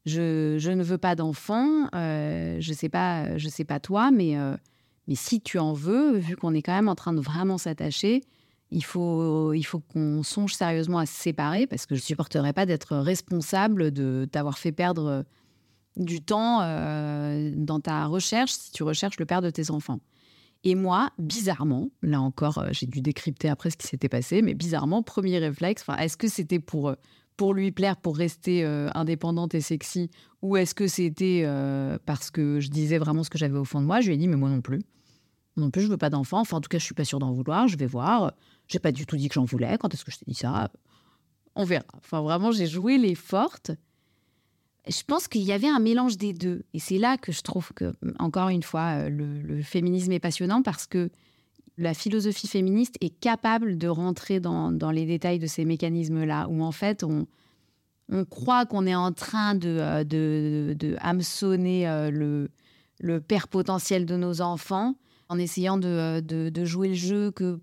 je, 0.05 0.69
ne 0.69 0.83
veux 0.83 0.97
pas 0.97 1.15
d'enfant. 1.15 1.89
je 1.93 2.73
sais 2.73 2.89
pas, 2.89 3.37
je 3.37 3.49
sais 3.49 3.65
pas 3.65 3.79
toi, 3.79 4.11
mais, 4.11 4.35
mais 5.07 5.15
si 5.15 5.41
tu 5.41 5.59
en 5.59 5.73
veux, 5.73 6.17
vu 6.17 6.37
qu'on 6.37 6.53
est 6.53 6.61
quand 6.61 6.75
même 6.75 6.87
en 6.87 6.95
train 6.95 7.13
de 7.13 7.19
vraiment 7.19 7.57
s'attacher, 7.57 8.21
il 8.71 8.83
faut, 8.85 9.53
il 9.53 9.63
faut 9.63 9.79
qu'on 9.79 10.23
songe 10.23 10.53
sérieusement 10.53 10.99
à 10.99 11.05
se 11.05 11.13
séparer 11.13 11.67
parce 11.67 11.85
que 11.85 11.95
je 11.95 12.01
supporterais 12.01 12.53
pas 12.53 12.65
d'être 12.65 12.95
responsable 12.95 13.91
de 13.91 14.25
t'avoir 14.31 14.57
fait 14.57 14.71
perdre 14.71 15.25
du 15.97 16.21
temps 16.21 16.61
euh, 16.61 17.51
dans 17.55 17.79
ta 17.79 18.05
recherche 18.05 18.51
si 18.51 18.71
tu 18.71 18.83
recherches 18.83 19.19
le 19.19 19.25
père 19.25 19.41
de 19.41 19.49
tes 19.49 19.71
enfants. 19.71 19.99
Et 20.63 20.75
moi, 20.75 21.11
bizarrement, 21.17 21.89
là 22.01 22.21
encore, 22.21 22.59
euh, 22.59 22.69
j'ai 22.71 22.87
dû 22.87 23.01
décrypter 23.01 23.49
après 23.49 23.69
ce 23.69 23.77
qui 23.77 23.87
s'était 23.87 24.09
passé, 24.09 24.41
mais 24.41 24.53
bizarrement, 24.53 25.03
premier 25.03 25.37
réflexe, 25.39 25.83
est-ce 25.99 26.17
que 26.17 26.27
c'était 26.27 26.59
pour, 26.59 26.89
euh, 26.89 26.95
pour 27.35 27.53
lui 27.53 27.71
plaire, 27.71 27.97
pour 27.97 28.17
rester 28.17 28.65
indépendante 28.95 29.53
et 29.53 29.61
sexy, 29.61 30.09
ou 30.41 30.57
est-ce 30.57 30.73
que 30.73 30.87
c'était 30.87 31.45
parce 32.07 32.31
que 32.31 32.59
je 32.59 32.69
disais 32.69 32.97
vraiment 32.97 33.23
ce 33.23 33.29
que 33.29 33.37
j'avais 33.37 33.59
au 33.59 33.63
fond 33.63 33.79
de 33.79 33.85
moi 33.85 34.01
Je 34.01 34.07
lui 34.07 34.15
ai 34.15 34.17
dit, 34.17 34.27
mais 34.27 34.37
moi 34.37 34.49
non 34.49 34.61
plus. 34.61 34.81
non 35.55 35.69
plus, 35.69 35.83
je 35.83 35.87
veux 35.87 35.97
pas 35.97 36.09
d'enfant. 36.09 36.39
Enfin, 36.39 36.57
en 36.57 36.61
tout 36.61 36.67
cas, 36.69 36.79
je 36.79 36.83
suis 36.83 36.95
pas 36.95 37.05
sûre 37.05 37.19
d'en 37.19 37.31
vouloir. 37.31 37.67
Je 37.67 37.77
vais 37.77 37.85
voir. 37.85 38.33
J'ai 38.67 38.79
pas 38.79 38.91
du 38.91 39.05
tout 39.05 39.17
dit 39.17 39.27
que 39.27 39.35
j'en 39.35 39.45
voulais. 39.45 39.77
Quand 39.79 39.93
est-ce 39.93 40.03
que 40.03 40.11
je 40.11 40.17
t'ai 40.17 40.25
dit 40.27 40.33
ça? 40.33 40.71
On 41.53 41.63
verra. 41.63 41.85
Enfin, 41.95 42.21
vraiment, 42.21 42.51
j'ai 42.51 42.65
joué 42.65 42.97
les 42.97 43.13
fortes 43.13 43.71
je 44.89 45.03
pense 45.05 45.27
qu'il 45.27 45.41
y 45.41 45.51
avait 45.51 45.67
un 45.67 45.79
mélange 45.79 46.17
des 46.17 46.33
deux. 46.33 46.63
Et 46.73 46.79
c'est 46.79 46.97
là 46.97 47.17
que 47.17 47.31
je 47.31 47.41
trouve 47.41 47.71
que, 47.73 47.93
encore 48.19 48.49
une 48.49 48.63
fois, 48.63 49.03
euh, 49.03 49.09
le, 49.09 49.61
féminisme 49.61 50.11
est 50.11 50.19
passionnant 50.19 50.61
parce 50.61 50.87
que 50.87 51.09
la 51.77 51.93
philosophie 51.93 52.47
féministe 52.47 52.95
est 53.01 53.17
capable 53.19 53.77
de 53.77 53.87
rentrer 53.87 54.39
dans, 54.39 54.71
les 54.91 55.05
détails 55.05 55.39
de 55.39 55.47
ces 55.47 55.65
mécanismes-là, 55.65 56.47
où 56.49 56.63
en 56.63 56.71
fait, 56.71 57.03
on, 57.03 57.27
on 58.09 58.25
croit 58.25 58.65
qu'on 58.65 58.87
est 58.87 58.95
en 58.95 59.11
train 59.11 59.55
de, 59.55 59.77
euh, 59.79 60.03
de, 60.03 60.75
de, 60.77 60.95
hameçonner 61.01 61.87
euh, 61.87 62.09
le, 62.09 62.49
le 62.99 63.21
père 63.21 63.47
potentiel 63.47 64.05
de 64.05 64.15
nos 64.15 64.41
enfants 64.41 64.95
en 65.29 65.39
essayant 65.39 65.77
de, 65.77 66.19
de, 66.21 66.65
jouer 66.65 66.89
le 66.89 66.93
jeu 66.93 67.31
que 67.31 67.59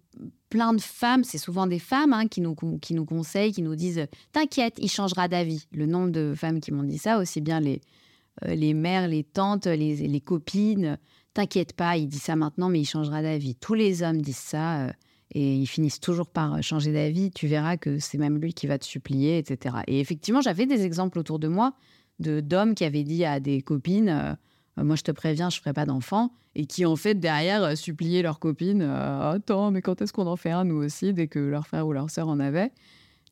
plein 0.50 0.72
de 0.72 0.80
femmes, 0.80 1.24
c'est 1.24 1.38
souvent 1.38 1.66
des 1.66 1.78
femmes 1.78 2.12
hein, 2.12 2.28
qui, 2.28 2.40
nous, 2.40 2.54
qui 2.80 2.94
nous 2.94 3.04
conseillent, 3.04 3.52
qui 3.52 3.62
nous 3.62 3.74
disent 3.74 4.06
T'inquiète, 4.32 4.74
il 4.78 4.90
changera 4.90 5.28
d'avis. 5.28 5.66
Le 5.72 5.86
nombre 5.86 6.10
de 6.10 6.34
femmes 6.36 6.60
qui 6.60 6.72
m'ont 6.72 6.82
dit 6.82 6.98
ça, 6.98 7.18
aussi 7.18 7.40
bien 7.40 7.60
les, 7.60 7.80
euh, 8.44 8.54
les 8.54 8.74
mères, 8.74 9.08
les 9.08 9.24
tantes, 9.24 9.66
les, 9.66 9.96
les 9.96 10.20
copines. 10.20 10.98
T'inquiète 11.32 11.72
pas, 11.72 11.96
il 11.96 12.06
dit 12.06 12.18
ça 12.18 12.36
maintenant, 12.36 12.68
mais 12.68 12.80
il 12.80 12.86
changera 12.86 13.22
d'avis. 13.22 13.56
Tous 13.56 13.74
les 13.74 14.02
hommes 14.02 14.22
disent 14.22 14.36
ça 14.36 14.82
euh, 14.82 14.92
et 15.32 15.54
ils 15.56 15.66
finissent 15.66 16.00
toujours 16.00 16.28
par 16.28 16.62
changer 16.62 16.92
d'avis. 16.92 17.30
Tu 17.30 17.48
verras 17.48 17.76
que 17.76 17.98
c'est 17.98 18.18
même 18.18 18.38
lui 18.38 18.54
qui 18.54 18.66
va 18.66 18.78
te 18.78 18.84
supplier, 18.84 19.38
etc. 19.38 19.76
Et 19.88 20.00
effectivement, 20.00 20.40
j'avais 20.40 20.66
des 20.66 20.84
exemples 20.84 21.18
autour 21.18 21.38
de 21.38 21.48
moi 21.48 21.74
de 22.20 22.40
d'hommes 22.40 22.74
qui 22.74 22.84
avaient 22.84 23.02
dit 23.02 23.24
à 23.24 23.40
des 23.40 23.62
copines 23.62 24.08
euh, 24.08 24.32
euh, 24.32 24.34
moi 24.76 24.96
je 24.96 25.02
te 25.02 25.12
préviens, 25.12 25.50
je 25.50 25.58
ferai 25.58 25.72
pas 25.72 25.86
d'enfant, 25.86 26.32
et 26.54 26.66
qui 26.66 26.84
en 26.86 26.96
fait 26.96 27.14
derrière 27.14 27.62
euh, 27.62 27.74
suppliaient 27.74 28.22
leurs 28.22 28.38
copines, 28.38 28.82
euh, 28.82 29.32
attends, 29.32 29.70
mais 29.70 29.82
quand 29.82 30.00
est-ce 30.02 30.12
qu'on 30.12 30.26
en 30.26 30.36
fait 30.36 30.50
un 30.50 30.64
nous 30.64 30.82
aussi, 30.82 31.12
dès 31.12 31.28
que 31.28 31.38
leur 31.38 31.66
frère 31.66 31.86
ou 31.86 31.92
leur 31.92 32.10
sœur 32.10 32.28
en 32.28 32.40
avait? 32.40 32.72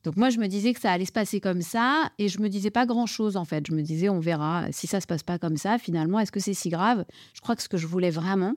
Donc 0.05 0.17
moi 0.17 0.31
je 0.31 0.39
me 0.39 0.49
disais 0.49 0.73
que 0.73 0.81
ça 0.81 0.91
allait 0.91 1.05
se 1.05 1.13
passer 1.13 1.41
comme 1.41 1.63
ça, 1.63 2.11
et 2.19 2.29
je 2.29 2.41
me 2.41 2.49
disais 2.49 2.71
pas 2.71 2.87
grand-chose 2.87 3.37
en 3.37 3.45
fait. 3.45 3.67
Je 3.67 3.73
me 3.73 3.83
disais, 3.83 4.09
on 4.09 4.21
verra, 4.21 4.67
si 4.71 4.87
ça 4.87 5.01
se 5.01 5.07
passe 5.07 5.23
pas 5.23 5.39
comme 5.39 5.57
ça, 5.57 5.79
finalement, 5.79 6.19
est-ce 6.19 6.33
que 6.33 6.41
c'est 6.41 6.55
si 6.55 6.69
grave? 6.69 7.05
Je 7.35 7.41
crois 7.41 7.57
que 7.57 7.63
ce 7.63 7.69
que 7.69 7.77
je 7.77 7.87
voulais 7.87 8.11
vraiment, 8.11 8.55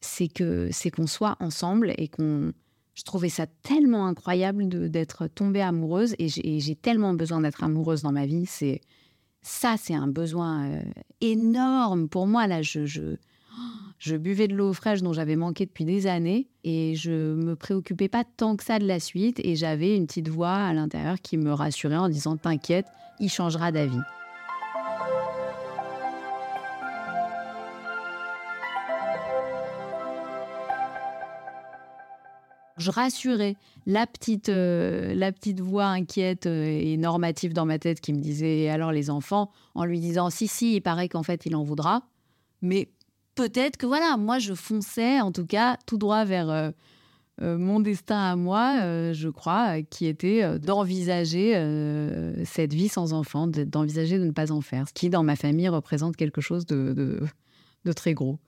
c'est 0.00 0.28
que 0.28 0.68
c'est 0.70 0.90
qu'on 0.90 1.06
soit 1.06 1.36
ensemble 1.40 1.94
et 1.96 2.08
qu'on 2.08 2.52
je 2.94 3.04
trouvais 3.04 3.30
ça 3.30 3.46
tellement 3.46 4.06
incroyable 4.06 4.68
d'être 4.90 5.26
tombée 5.26 5.62
amoureuse 5.62 6.14
et 6.18 6.28
j'ai 6.28 6.76
tellement 6.76 7.14
besoin 7.14 7.40
d'être 7.40 7.64
amoureuse 7.64 8.02
dans 8.02 8.12
ma 8.12 8.26
vie. 8.26 8.44
C'est 8.44 8.82
ça, 9.42 9.74
c'est 9.76 9.94
un 9.94 10.06
besoin 10.06 10.64
euh, 10.66 10.82
énorme 11.20 12.08
pour 12.08 12.26
moi. 12.26 12.46
Là, 12.46 12.62
je, 12.62 12.86
je, 12.86 14.16
buvais 14.16 14.46
de 14.48 14.54
l'eau 14.54 14.72
fraîche 14.72 15.02
dont 15.02 15.12
j'avais 15.12 15.36
manqué 15.36 15.66
depuis 15.66 15.84
des 15.84 16.06
années 16.06 16.46
et 16.64 16.94
je 16.94 17.34
me 17.34 17.56
préoccupais 17.56 18.08
pas 18.08 18.24
tant 18.24 18.56
que 18.56 18.64
ça 18.64 18.78
de 18.78 18.86
la 18.86 19.00
suite. 19.00 19.40
Et 19.44 19.56
j'avais 19.56 19.96
une 19.96 20.06
petite 20.06 20.28
voix 20.28 20.54
à 20.54 20.72
l'intérieur 20.72 21.20
qui 21.20 21.36
me 21.38 21.52
rassurait 21.52 21.96
en 21.96 22.08
disant 22.08 22.36
T'inquiète, 22.36 22.86
il 23.18 23.28
changera 23.28 23.72
d'avis. 23.72 23.98
Je 32.82 32.90
rassurais 32.90 33.56
la 33.86 34.06
petite, 34.06 34.48
euh, 34.48 35.14
la 35.14 35.32
petite 35.32 35.60
voix 35.60 35.86
inquiète 35.86 36.46
euh, 36.46 36.64
et 36.64 36.96
normative 36.96 37.54
dans 37.54 37.64
ma 37.64 37.78
tête 37.78 38.00
qui 38.00 38.12
me 38.12 38.20
disait 38.20 38.68
alors 38.68 38.92
les 38.92 39.08
enfants 39.08 39.50
en 39.74 39.84
lui 39.84 40.00
disant 40.00 40.28
si 40.28 40.48
si 40.48 40.76
il 40.76 40.80
paraît 40.82 41.08
qu'en 41.08 41.22
fait 41.22 41.46
il 41.46 41.56
en 41.56 41.62
voudra 41.62 42.02
mais 42.60 42.88
peut-être 43.34 43.76
que 43.76 43.86
voilà 43.86 44.16
moi 44.18 44.38
je 44.38 44.52
fonçais 44.52 45.20
en 45.20 45.32
tout 45.32 45.46
cas 45.46 45.78
tout 45.86 45.96
droit 45.96 46.24
vers 46.24 46.50
euh, 46.50 46.70
mon 47.40 47.80
destin 47.80 48.18
à 48.18 48.36
moi 48.36 48.74
je 49.12 49.28
crois 49.28 49.82
qui 49.82 50.06
était 50.06 50.58
d'envisager 50.60 51.54
cette 52.44 52.74
vie 52.74 52.88
sans 52.88 53.14
enfant 53.14 53.46
d'envisager 53.48 54.18
de 54.18 54.26
ne 54.26 54.30
pas 54.30 54.52
en 54.52 54.60
faire 54.60 54.86
ce 54.86 54.92
qui 54.92 55.08
dans 55.08 55.24
ma 55.24 55.34
famille 55.34 55.68
représente 55.68 56.14
quelque 56.14 56.42
chose 56.42 56.66
de, 56.66 57.20
de 57.84 57.92
très 57.92 58.12
gros 58.12 58.38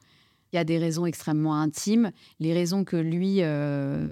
il 0.54 0.56
y 0.56 0.60
a 0.60 0.64
des 0.64 0.78
raisons 0.78 1.04
extrêmement 1.04 1.60
intimes. 1.60 2.12
Les 2.38 2.54
raisons 2.54 2.84
que 2.84 2.96
lui 2.96 3.38
euh, 3.40 4.06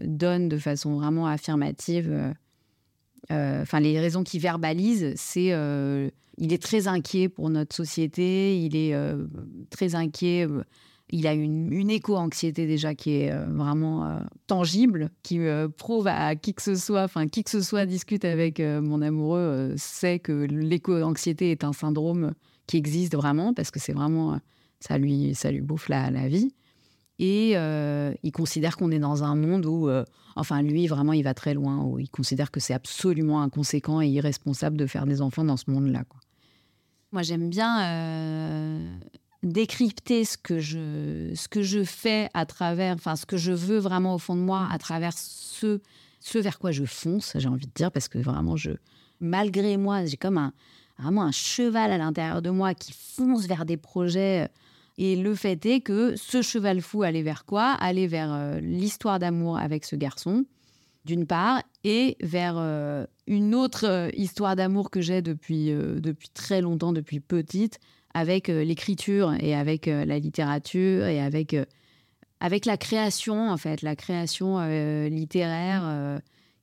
donne 0.00 0.48
de 0.48 0.58
façon 0.58 0.96
vraiment 0.96 1.28
affirmative, 1.28 2.08
euh, 2.10 2.32
euh, 3.30 3.62
enfin 3.62 3.78
les 3.78 4.00
raisons 4.00 4.24
qu'il 4.24 4.40
verbalise, 4.40 5.12
c'est 5.14 5.52
il 6.36 6.52
est 6.52 6.60
très 6.60 6.88
inquiet 6.88 7.28
pour 7.28 7.48
notre 7.48 7.76
société, 7.76 8.58
il 8.58 8.74
est 8.74 8.92
très 9.70 9.94
inquiet. 9.94 10.48
Il 11.10 11.28
a 11.28 11.32
une, 11.32 11.72
une 11.72 11.90
éco-anxiété 11.90 12.66
déjà 12.66 12.96
qui 12.96 13.12
est 13.12 13.32
vraiment 13.46 14.18
tangible, 14.48 15.10
qui 15.22 15.38
prouve 15.78 16.08
à 16.08 16.34
qui 16.34 16.54
que 16.54 16.62
ce 16.62 16.74
soit, 16.74 17.04
enfin 17.04 17.28
qui 17.28 17.44
que 17.44 17.50
ce 17.50 17.60
soit 17.60 17.86
discute 17.86 18.24
avec 18.24 18.58
mon 18.58 19.00
amoureux, 19.00 19.74
sait 19.76 20.18
que 20.18 20.32
l'éco-anxiété 20.32 21.52
est 21.52 21.62
un 21.62 21.72
syndrome 21.72 22.32
qui 22.66 22.78
existe 22.78 23.14
vraiment 23.14 23.54
parce 23.54 23.70
que 23.70 23.78
c'est 23.78 23.92
vraiment 23.92 24.40
ça 24.80 24.98
lui, 24.98 25.34
ça 25.34 25.50
lui 25.50 25.60
bouffe 25.60 25.88
la, 25.88 26.10
la 26.10 26.28
vie. 26.28 26.54
Et 27.18 27.52
euh, 27.54 28.12
il 28.22 28.32
considère 28.32 28.76
qu'on 28.76 28.90
est 28.90 28.98
dans 28.98 29.22
un 29.22 29.36
monde 29.36 29.66
où, 29.66 29.88
euh, 29.88 30.04
enfin 30.34 30.62
lui, 30.62 30.86
vraiment, 30.86 31.12
il 31.12 31.22
va 31.22 31.32
très 31.34 31.54
loin, 31.54 31.82
où 31.84 31.98
il 31.98 32.10
considère 32.10 32.50
que 32.50 32.58
c'est 32.58 32.74
absolument 32.74 33.40
inconséquent 33.40 34.00
et 34.00 34.08
irresponsable 34.08 34.76
de 34.76 34.86
faire 34.86 35.06
des 35.06 35.20
enfants 35.20 35.44
dans 35.44 35.56
ce 35.56 35.70
monde-là. 35.70 36.02
Moi, 37.12 37.22
j'aime 37.22 37.48
bien 37.48 37.84
euh, 37.84 38.96
décrypter 39.44 40.24
ce 40.24 40.36
que, 40.36 40.58
je, 40.58 41.30
ce 41.36 41.46
que 41.46 41.62
je 41.62 41.84
fais 41.84 42.28
à 42.34 42.46
travers, 42.46 42.94
enfin, 42.94 43.14
ce 43.14 43.26
que 43.26 43.36
je 43.36 43.52
veux 43.52 43.78
vraiment 43.78 44.16
au 44.16 44.18
fond 44.18 44.34
de 44.34 44.40
moi, 44.40 44.66
à 44.72 44.78
travers 44.78 45.12
ce, 45.16 45.80
ce 46.18 46.38
vers 46.38 46.58
quoi 46.58 46.72
je 46.72 46.84
fonce, 46.84 47.34
j'ai 47.36 47.48
envie 47.48 47.66
de 47.66 47.72
dire, 47.72 47.92
parce 47.92 48.08
que 48.08 48.18
vraiment, 48.18 48.56
je, 48.56 48.72
malgré 49.20 49.76
moi, 49.76 50.04
j'ai 50.04 50.16
comme 50.16 50.38
un, 50.38 50.52
vraiment 50.98 51.22
un 51.22 51.30
cheval 51.30 51.92
à 51.92 51.98
l'intérieur 51.98 52.42
de 52.42 52.50
moi 52.50 52.74
qui 52.74 52.92
fonce 52.92 53.46
vers 53.46 53.64
des 53.64 53.76
projets 53.76 54.48
et 54.96 55.16
le 55.16 55.34
fait 55.34 55.64
est 55.66 55.80
que 55.80 56.14
ce 56.16 56.42
cheval 56.42 56.80
fou 56.80 57.02
allait 57.02 57.22
vers 57.22 57.44
quoi? 57.44 57.72
Allait 57.72 58.06
vers 58.06 58.32
euh, 58.32 58.60
l'histoire 58.60 59.18
d'amour 59.18 59.58
avec 59.58 59.84
ce 59.84 59.96
garçon, 59.96 60.44
d'une 61.04 61.26
part, 61.26 61.62
et 61.82 62.16
vers 62.22 62.54
euh, 62.58 63.04
une 63.26 63.54
autre 63.54 63.86
euh, 63.86 64.10
histoire 64.14 64.54
d'amour 64.54 64.90
que 64.90 65.00
j'ai 65.00 65.20
depuis, 65.20 65.70
depuis 65.70 66.28
très 66.28 66.60
longtemps, 66.60 66.92
depuis 66.92 67.20
petite, 67.20 67.80
avec 68.14 68.46
l'écriture 68.46 69.34
et 69.40 69.56
avec 69.56 69.86
la 69.86 70.20
littérature 70.20 71.04
et 71.06 71.20
avec, 71.20 71.56
avec 72.38 72.64
la 72.64 72.76
création, 72.76 73.50
en 73.50 73.56
fait, 73.56 73.82
la 73.82 73.96
création 73.96 74.64
littéraire 75.08 76.20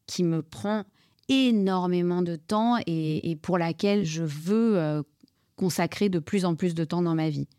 qui 0.08 0.24
me 0.24 0.42
prend 0.42 0.86
énormément 1.28 2.22
de 2.22 2.38
temps 2.38 2.78
et 2.88 3.38
pour 3.42 3.58
laquelle 3.58 4.06
je 4.06 4.24
veux 4.24 5.04
consacrer 5.58 6.08
de 6.08 6.20
plus 6.20 6.46
en 6.46 6.56
plus 6.56 6.74
de 6.74 6.86
temps 6.86 7.02
dans 7.02 7.16
ma 7.16 7.30
vie. 7.30 7.50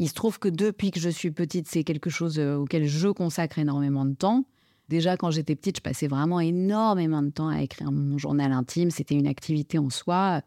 Il 0.00 0.08
se 0.08 0.14
trouve 0.14 0.38
que 0.38 0.48
depuis 0.48 0.90
que 0.92 0.98
je 0.98 1.10
suis 1.10 1.30
petite, 1.30 1.68
c'est 1.68 1.84
quelque 1.84 2.08
chose 2.08 2.38
euh, 2.38 2.56
auquel 2.56 2.86
je 2.86 3.08
consacre 3.08 3.58
énormément 3.58 4.06
de 4.06 4.14
temps. 4.14 4.46
Déjà, 4.88 5.18
quand 5.18 5.30
j'étais 5.30 5.54
petite, 5.54 5.76
je 5.76 5.82
passais 5.82 6.08
vraiment 6.08 6.40
énormément 6.40 7.22
de 7.22 7.28
temps 7.28 7.48
à 7.48 7.60
écrire 7.60 7.92
mon 7.92 8.16
journal 8.16 8.50
intime. 8.50 8.90
C'était 8.90 9.14
une 9.14 9.26
activité 9.26 9.76
en 9.76 9.90
soi. 9.90 10.40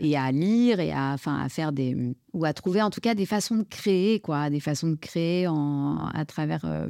Et 0.00 0.16
à 0.16 0.32
lire 0.32 0.80
et 0.80 0.90
à, 0.92 1.16
faire 1.48 1.70
des. 1.70 2.16
ou 2.32 2.44
à 2.44 2.52
trouver 2.52 2.82
en 2.82 2.90
tout 2.90 3.00
cas 3.00 3.14
des 3.14 3.26
façons 3.26 3.58
de 3.58 3.62
créer, 3.62 4.18
quoi. 4.18 4.50
Des 4.50 4.58
façons 4.58 4.88
de 4.88 4.96
créer 4.96 5.46
en, 5.46 6.08
à 6.12 6.24
travers 6.24 6.64
euh, 6.64 6.88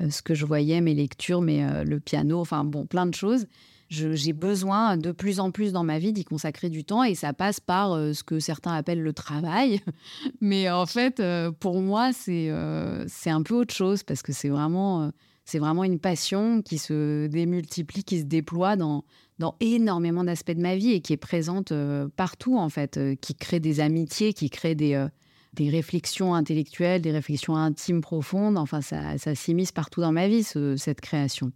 euh, 0.00 0.08
ce 0.08 0.22
que 0.22 0.34
je 0.34 0.46
voyais, 0.46 0.80
mes 0.80 0.94
lectures, 0.94 1.42
mais 1.42 1.84
le 1.84 2.00
piano, 2.00 2.40
enfin, 2.40 2.64
bon, 2.64 2.86
plein 2.86 3.04
de 3.04 3.14
choses 3.14 3.46
j'ai 3.88 4.32
besoin 4.34 4.96
de 4.96 5.12
plus 5.12 5.40
en 5.40 5.50
plus 5.50 5.72
dans 5.72 5.84
ma 5.84 5.98
vie 5.98 6.12
d'y 6.12 6.24
consacrer 6.24 6.68
du 6.68 6.84
temps 6.84 7.02
et 7.04 7.14
ça 7.14 7.32
passe 7.32 7.58
par 7.58 7.92
euh, 7.92 8.12
ce 8.12 8.22
que 8.22 8.38
certains 8.38 8.72
appellent 8.72 9.02
le 9.02 9.14
travail. 9.14 9.80
Mais 10.40 10.70
en 10.70 10.84
fait, 10.84 11.20
euh, 11.20 11.50
pour 11.50 11.80
moi, 11.80 12.10
euh, 12.28 13.04
c'est 13.08 13.30
un 13.30 13.42
peu 13.42 13.54
autre 13.54 13.74
chose 13.74 14.02
parce 14.02 14.22
que 14.22 14.32
c'est 14.32 14.50
vraiment, 14.50 15.10
c'est 15.46 15.58
vraiment 15.58 15.84
une 15.84 15.98
passion 15.98 16.60
qui 16.60 16.76
se 16.76 17.26
démultiplie, 17.28 18.04
qui 18.04 18.20
se 18.20 18.24
déploie 18.24 18.76
dans, 18.76 19.04
dans 19.38 19.56
énormément 19.60 20.24
d'aspects 20.24 20.52
de 20.52 20.60
ma 20.60 20.76
vie 20.76 20.92
et 20.92 21.00
qui 21.00 21.14
est 21.14 21.18
présente 21.18 21.72
partout, 22.16 22.58
en 22.58 22.68
fait, 22.68 23.00
qui 23.22 23.34
crée 23.34 23.60
des 23.60 23.80
amitiés, 23.80 24.34
qui 24.34 24.50
crée 24.50 24.74
des, 24.74 25.06
des 25.54 25.70
réflexions 25.70 26.34
intellectuelles, 26.34 27.00
des 27.00 27.12
réflexions 27.12 27.56
intimes 27.56 28.02
profondes. 28.02 28.58
Enfin, 28.58 28.82
ça, 28.82 29.16
ça 29.16 29.34
s'immisce 29.34 29.72
partout 29.72 30.02
dans 30.02 30.12
ma 30.12 30.28
vie, 30.28 30.42
cette 30.42 31.00
création. 31.00 31.52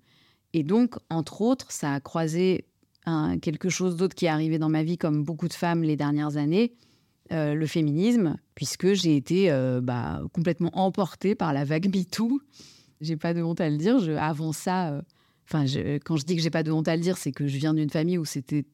Et 0.54 0.62
donc, 0.62 0.96
entre 1.10 1.40
autres, 1.40 1.72
ça 1.72 1.94
a 1.94 2.00
croisé 2.00 2.66
quelque 3.40 3.68
chose 3.68 3.96
d'autre 3.96 4.14
qui 4.14 4.26
est 4.26 4.28
arrivé 4.28 4.58
dans 4.58 4.68
ma 4.68 4.82
vie, 4.82 4.98
comme 4.98 5.24
beaucoup 5.24 5.48
de 5.48 5.54
femmes 5.54 5.82
les 5.82 5.96
dernières 5.96 6.36
années, 6.36 6.74
euh, 7.32 7.54
le 7.54 7.66
féminisme, 7.66 8.36
puisque 8.54 8.92
j'ai 8.92 9.16
été 9.16 9.50
euh, 9.50 9.80
bah, 9.80 10.22
complètement 10.32 10.70
emportée 10.74 11.34
par 11.34 11.52
la 11.52 11.64
vague 11.64 11.86
MeToo. 11.94 12.40
J'ai 13.00 13.16
pas 13.16 13.34
de 13.34 13.42
honte 13.42 13.60
à 13.60 13.68
le 13.68 13.76
dire. 13.76 13.96
Avant 14.20 14.52
ça, 14.52 14.92
euh, 14.92 15.02
enfin, 15.48 15.64
quand 16.04 16.16
je 16.16 16.24
dis 16.24 16.36
que 16.36 16.42
j'ai 16.42 16.50
pas 16.50 16.62
de 16.62 16.70
honte 16.70 16.88
à 16.88 16.96
le 16.96 17.02
dire, 17.02 17.16
c'est 17.16 17.32
que 17.32 17.46
je 17.46 17.56
viens 17.56 17.74
d'une 17.74 17.90
famille 17.90 18.18
où 18.18 18.24
c'était 18.24 18.64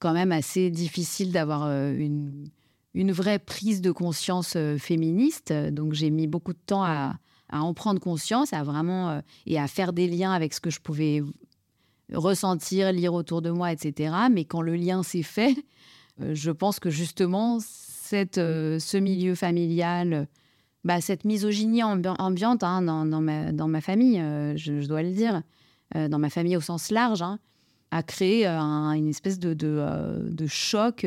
quand 0.00 0.12
même 0.12 0.32
assez 0.32 0.70
difficile 0.70 1.30
d'avoir 1.30 1.68
une 1.68 3.12
vraie 3.12 3.38
prise 3.38 3.80
de 3.80 3.92
conscience 3.92 4.56
féministe. 4.78 5.52
Donc, 5.52 5.92
j'ai 5.92 6.10
mis 6.10 6.26
beaucoup 6.26 6.52
de 6.52 6.58
temps 6.66 6.82
à, 6.82 7.20
à 7.52 7.62
en 7.62 7.74
prendre 7.74 8.00
conscience, 8.00 8.52
à 8.52 8.64
vraiment 8.64 9.10
euh, 9.10 9.20
et 9.46 9.60
à 9.60 9.68
faire 9.68 9.92
des 9.92 10.08
liens 10.08 10.32
avec 10.32 10.54
ce 10.54 10.60
que 10.60 10.70
je 10.70 10.80
pouvais 10.80 11.22
ressentir, 12.12 12.90
lire 12.92 13.14
autour 13.14 13.42
de 13.42 13.50
moi, 13.50 13.72
etc. 13.72 14.14
Mais 14.30 14.44
quand 14.44 14.62
le 14.62 14.74
lien 14.74 15.02
s'est 15.02 15.22
fait, 15.22 15.54
euh, 16.20 16.34
je 16.34 16.50
pense 16.50 16.80
que 16.80 16.90
justement 16.90 17.58
cette, 17.60 18.38
euh, 18.38 18.78
ce 18.78 18.96
milieu 18.96 19.34
familial, 19.34 20.26
bah, 20.84 21.00
cette 21.00 21.24
misogynie 21.24 21.84
ambiante 21.84 22.64
hein, 22.64 22.82
dans, 22.82 23.20
ma, 23.20 23.52
dans, 23.52 23.68
ma, 23.68 23.80
famille, 23.80 24.16
je, 24.56 24.84
dois 24.84 25.04
le 25.04 25.12
dire, 25.12 25.42
dans 25.94 26.18
ma 26.18 26.28
famille 26.28 26.56
au 26.56 26.60
sens 26.60 26.90
large, 26.90 27.22
hein, 27.22 27.38
a 27.92 28.02
créé 28.02 28.48
une 28.48 29.06
espèce 29.08 29.38
de, 29.38 29.54
de, 29.54 30.28
de 30.28 30.46
choc 30.48 31.06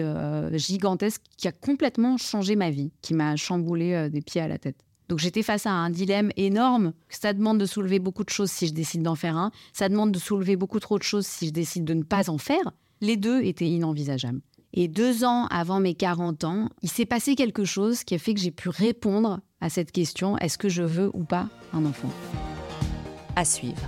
gigantesque 0.53 1.23
qui 1.35 1.49
a 1.49 1.51
complètement 1.51 2.15
changé 2.15 2.55
ma 2.55 2.71
vie, 2.71 2.93
qui 3.01 3.13
m'a 3.13 3.35
chamboulé 3.35 4.09
des 4.09 4.21
pieds 4.21 4.39
à 4.39 4.47
la 4.47 4.57
tête. 4.57 4.85
Donc 5.09 5.19
j'étais 5.19 5.43
face 5.43 5.65
à 5.65 5.71
un 5.71 5.89
dilemme 5.89 6.31
énorme. 6.37 6.93
Ça 7.09 7.33
demande 7.33 7.59
de 7.59 7.65
soulever 7.65 7.99
beaucoup 7.99 8.23
de 8.23 8.29
choses 8.29 8.51
si 8.51 8.67
je 8.67 8.73
décide 8.73 9.03
d'en 9.03 9.15
faire 9.15 9.37
un. 9.37 9.51
Ça 9.73 9.89
demande 9.89 10.11
de 10.11 10.19
soulever 10.19 10.55
beaucoup 10.55 10.79
trop 10.79 10.97
de 10.97 11.03
choses 11.03 11.25
si 11.25 11.47
je 11.47 11.51
décide 11.51 11.85
de 11.85 11.93
ne 11.93 12.03
pas 12.03 12.29
en 12.29 12.37
faire. 12.37 12.71
Les 13.01 13.17
deux 13.17 13.41
étaient 13.41 13.67
inenvisageables. 13.67 14.41
Et 14.73 14.87
deux 14.87 15.23
ans 15.23 15.47
avant 15.47 15.79
mes 15.79 15.95
40 15.95 16.43
ans, 16.43 16.69
il 16.81 16.89
s'est 16.89 17.05
passé 17.05 17.35
quelque 17.35 17.63
chose 17.63 18.03
qui 18.03 18.15
a 18.15 18.19
fait 18.19 18.33
que 18.33 18.41
j'ai 18.41 18.51
pu 18.51 18.69
répondre 18.69 19.39
à 19.61 19.69
cette 19.69 19.91
question 19.91 20.37
est-ce 20.39 20.57
que 20.57 20.69
je 20.69 20.83
veux 20.83 21.09
ou 21.13 21.23
pas 21.23 21.47
un 21.71 21.85
enfant? 21.85 22.09
À 23.35 23.45
suivre. 23.45 23.81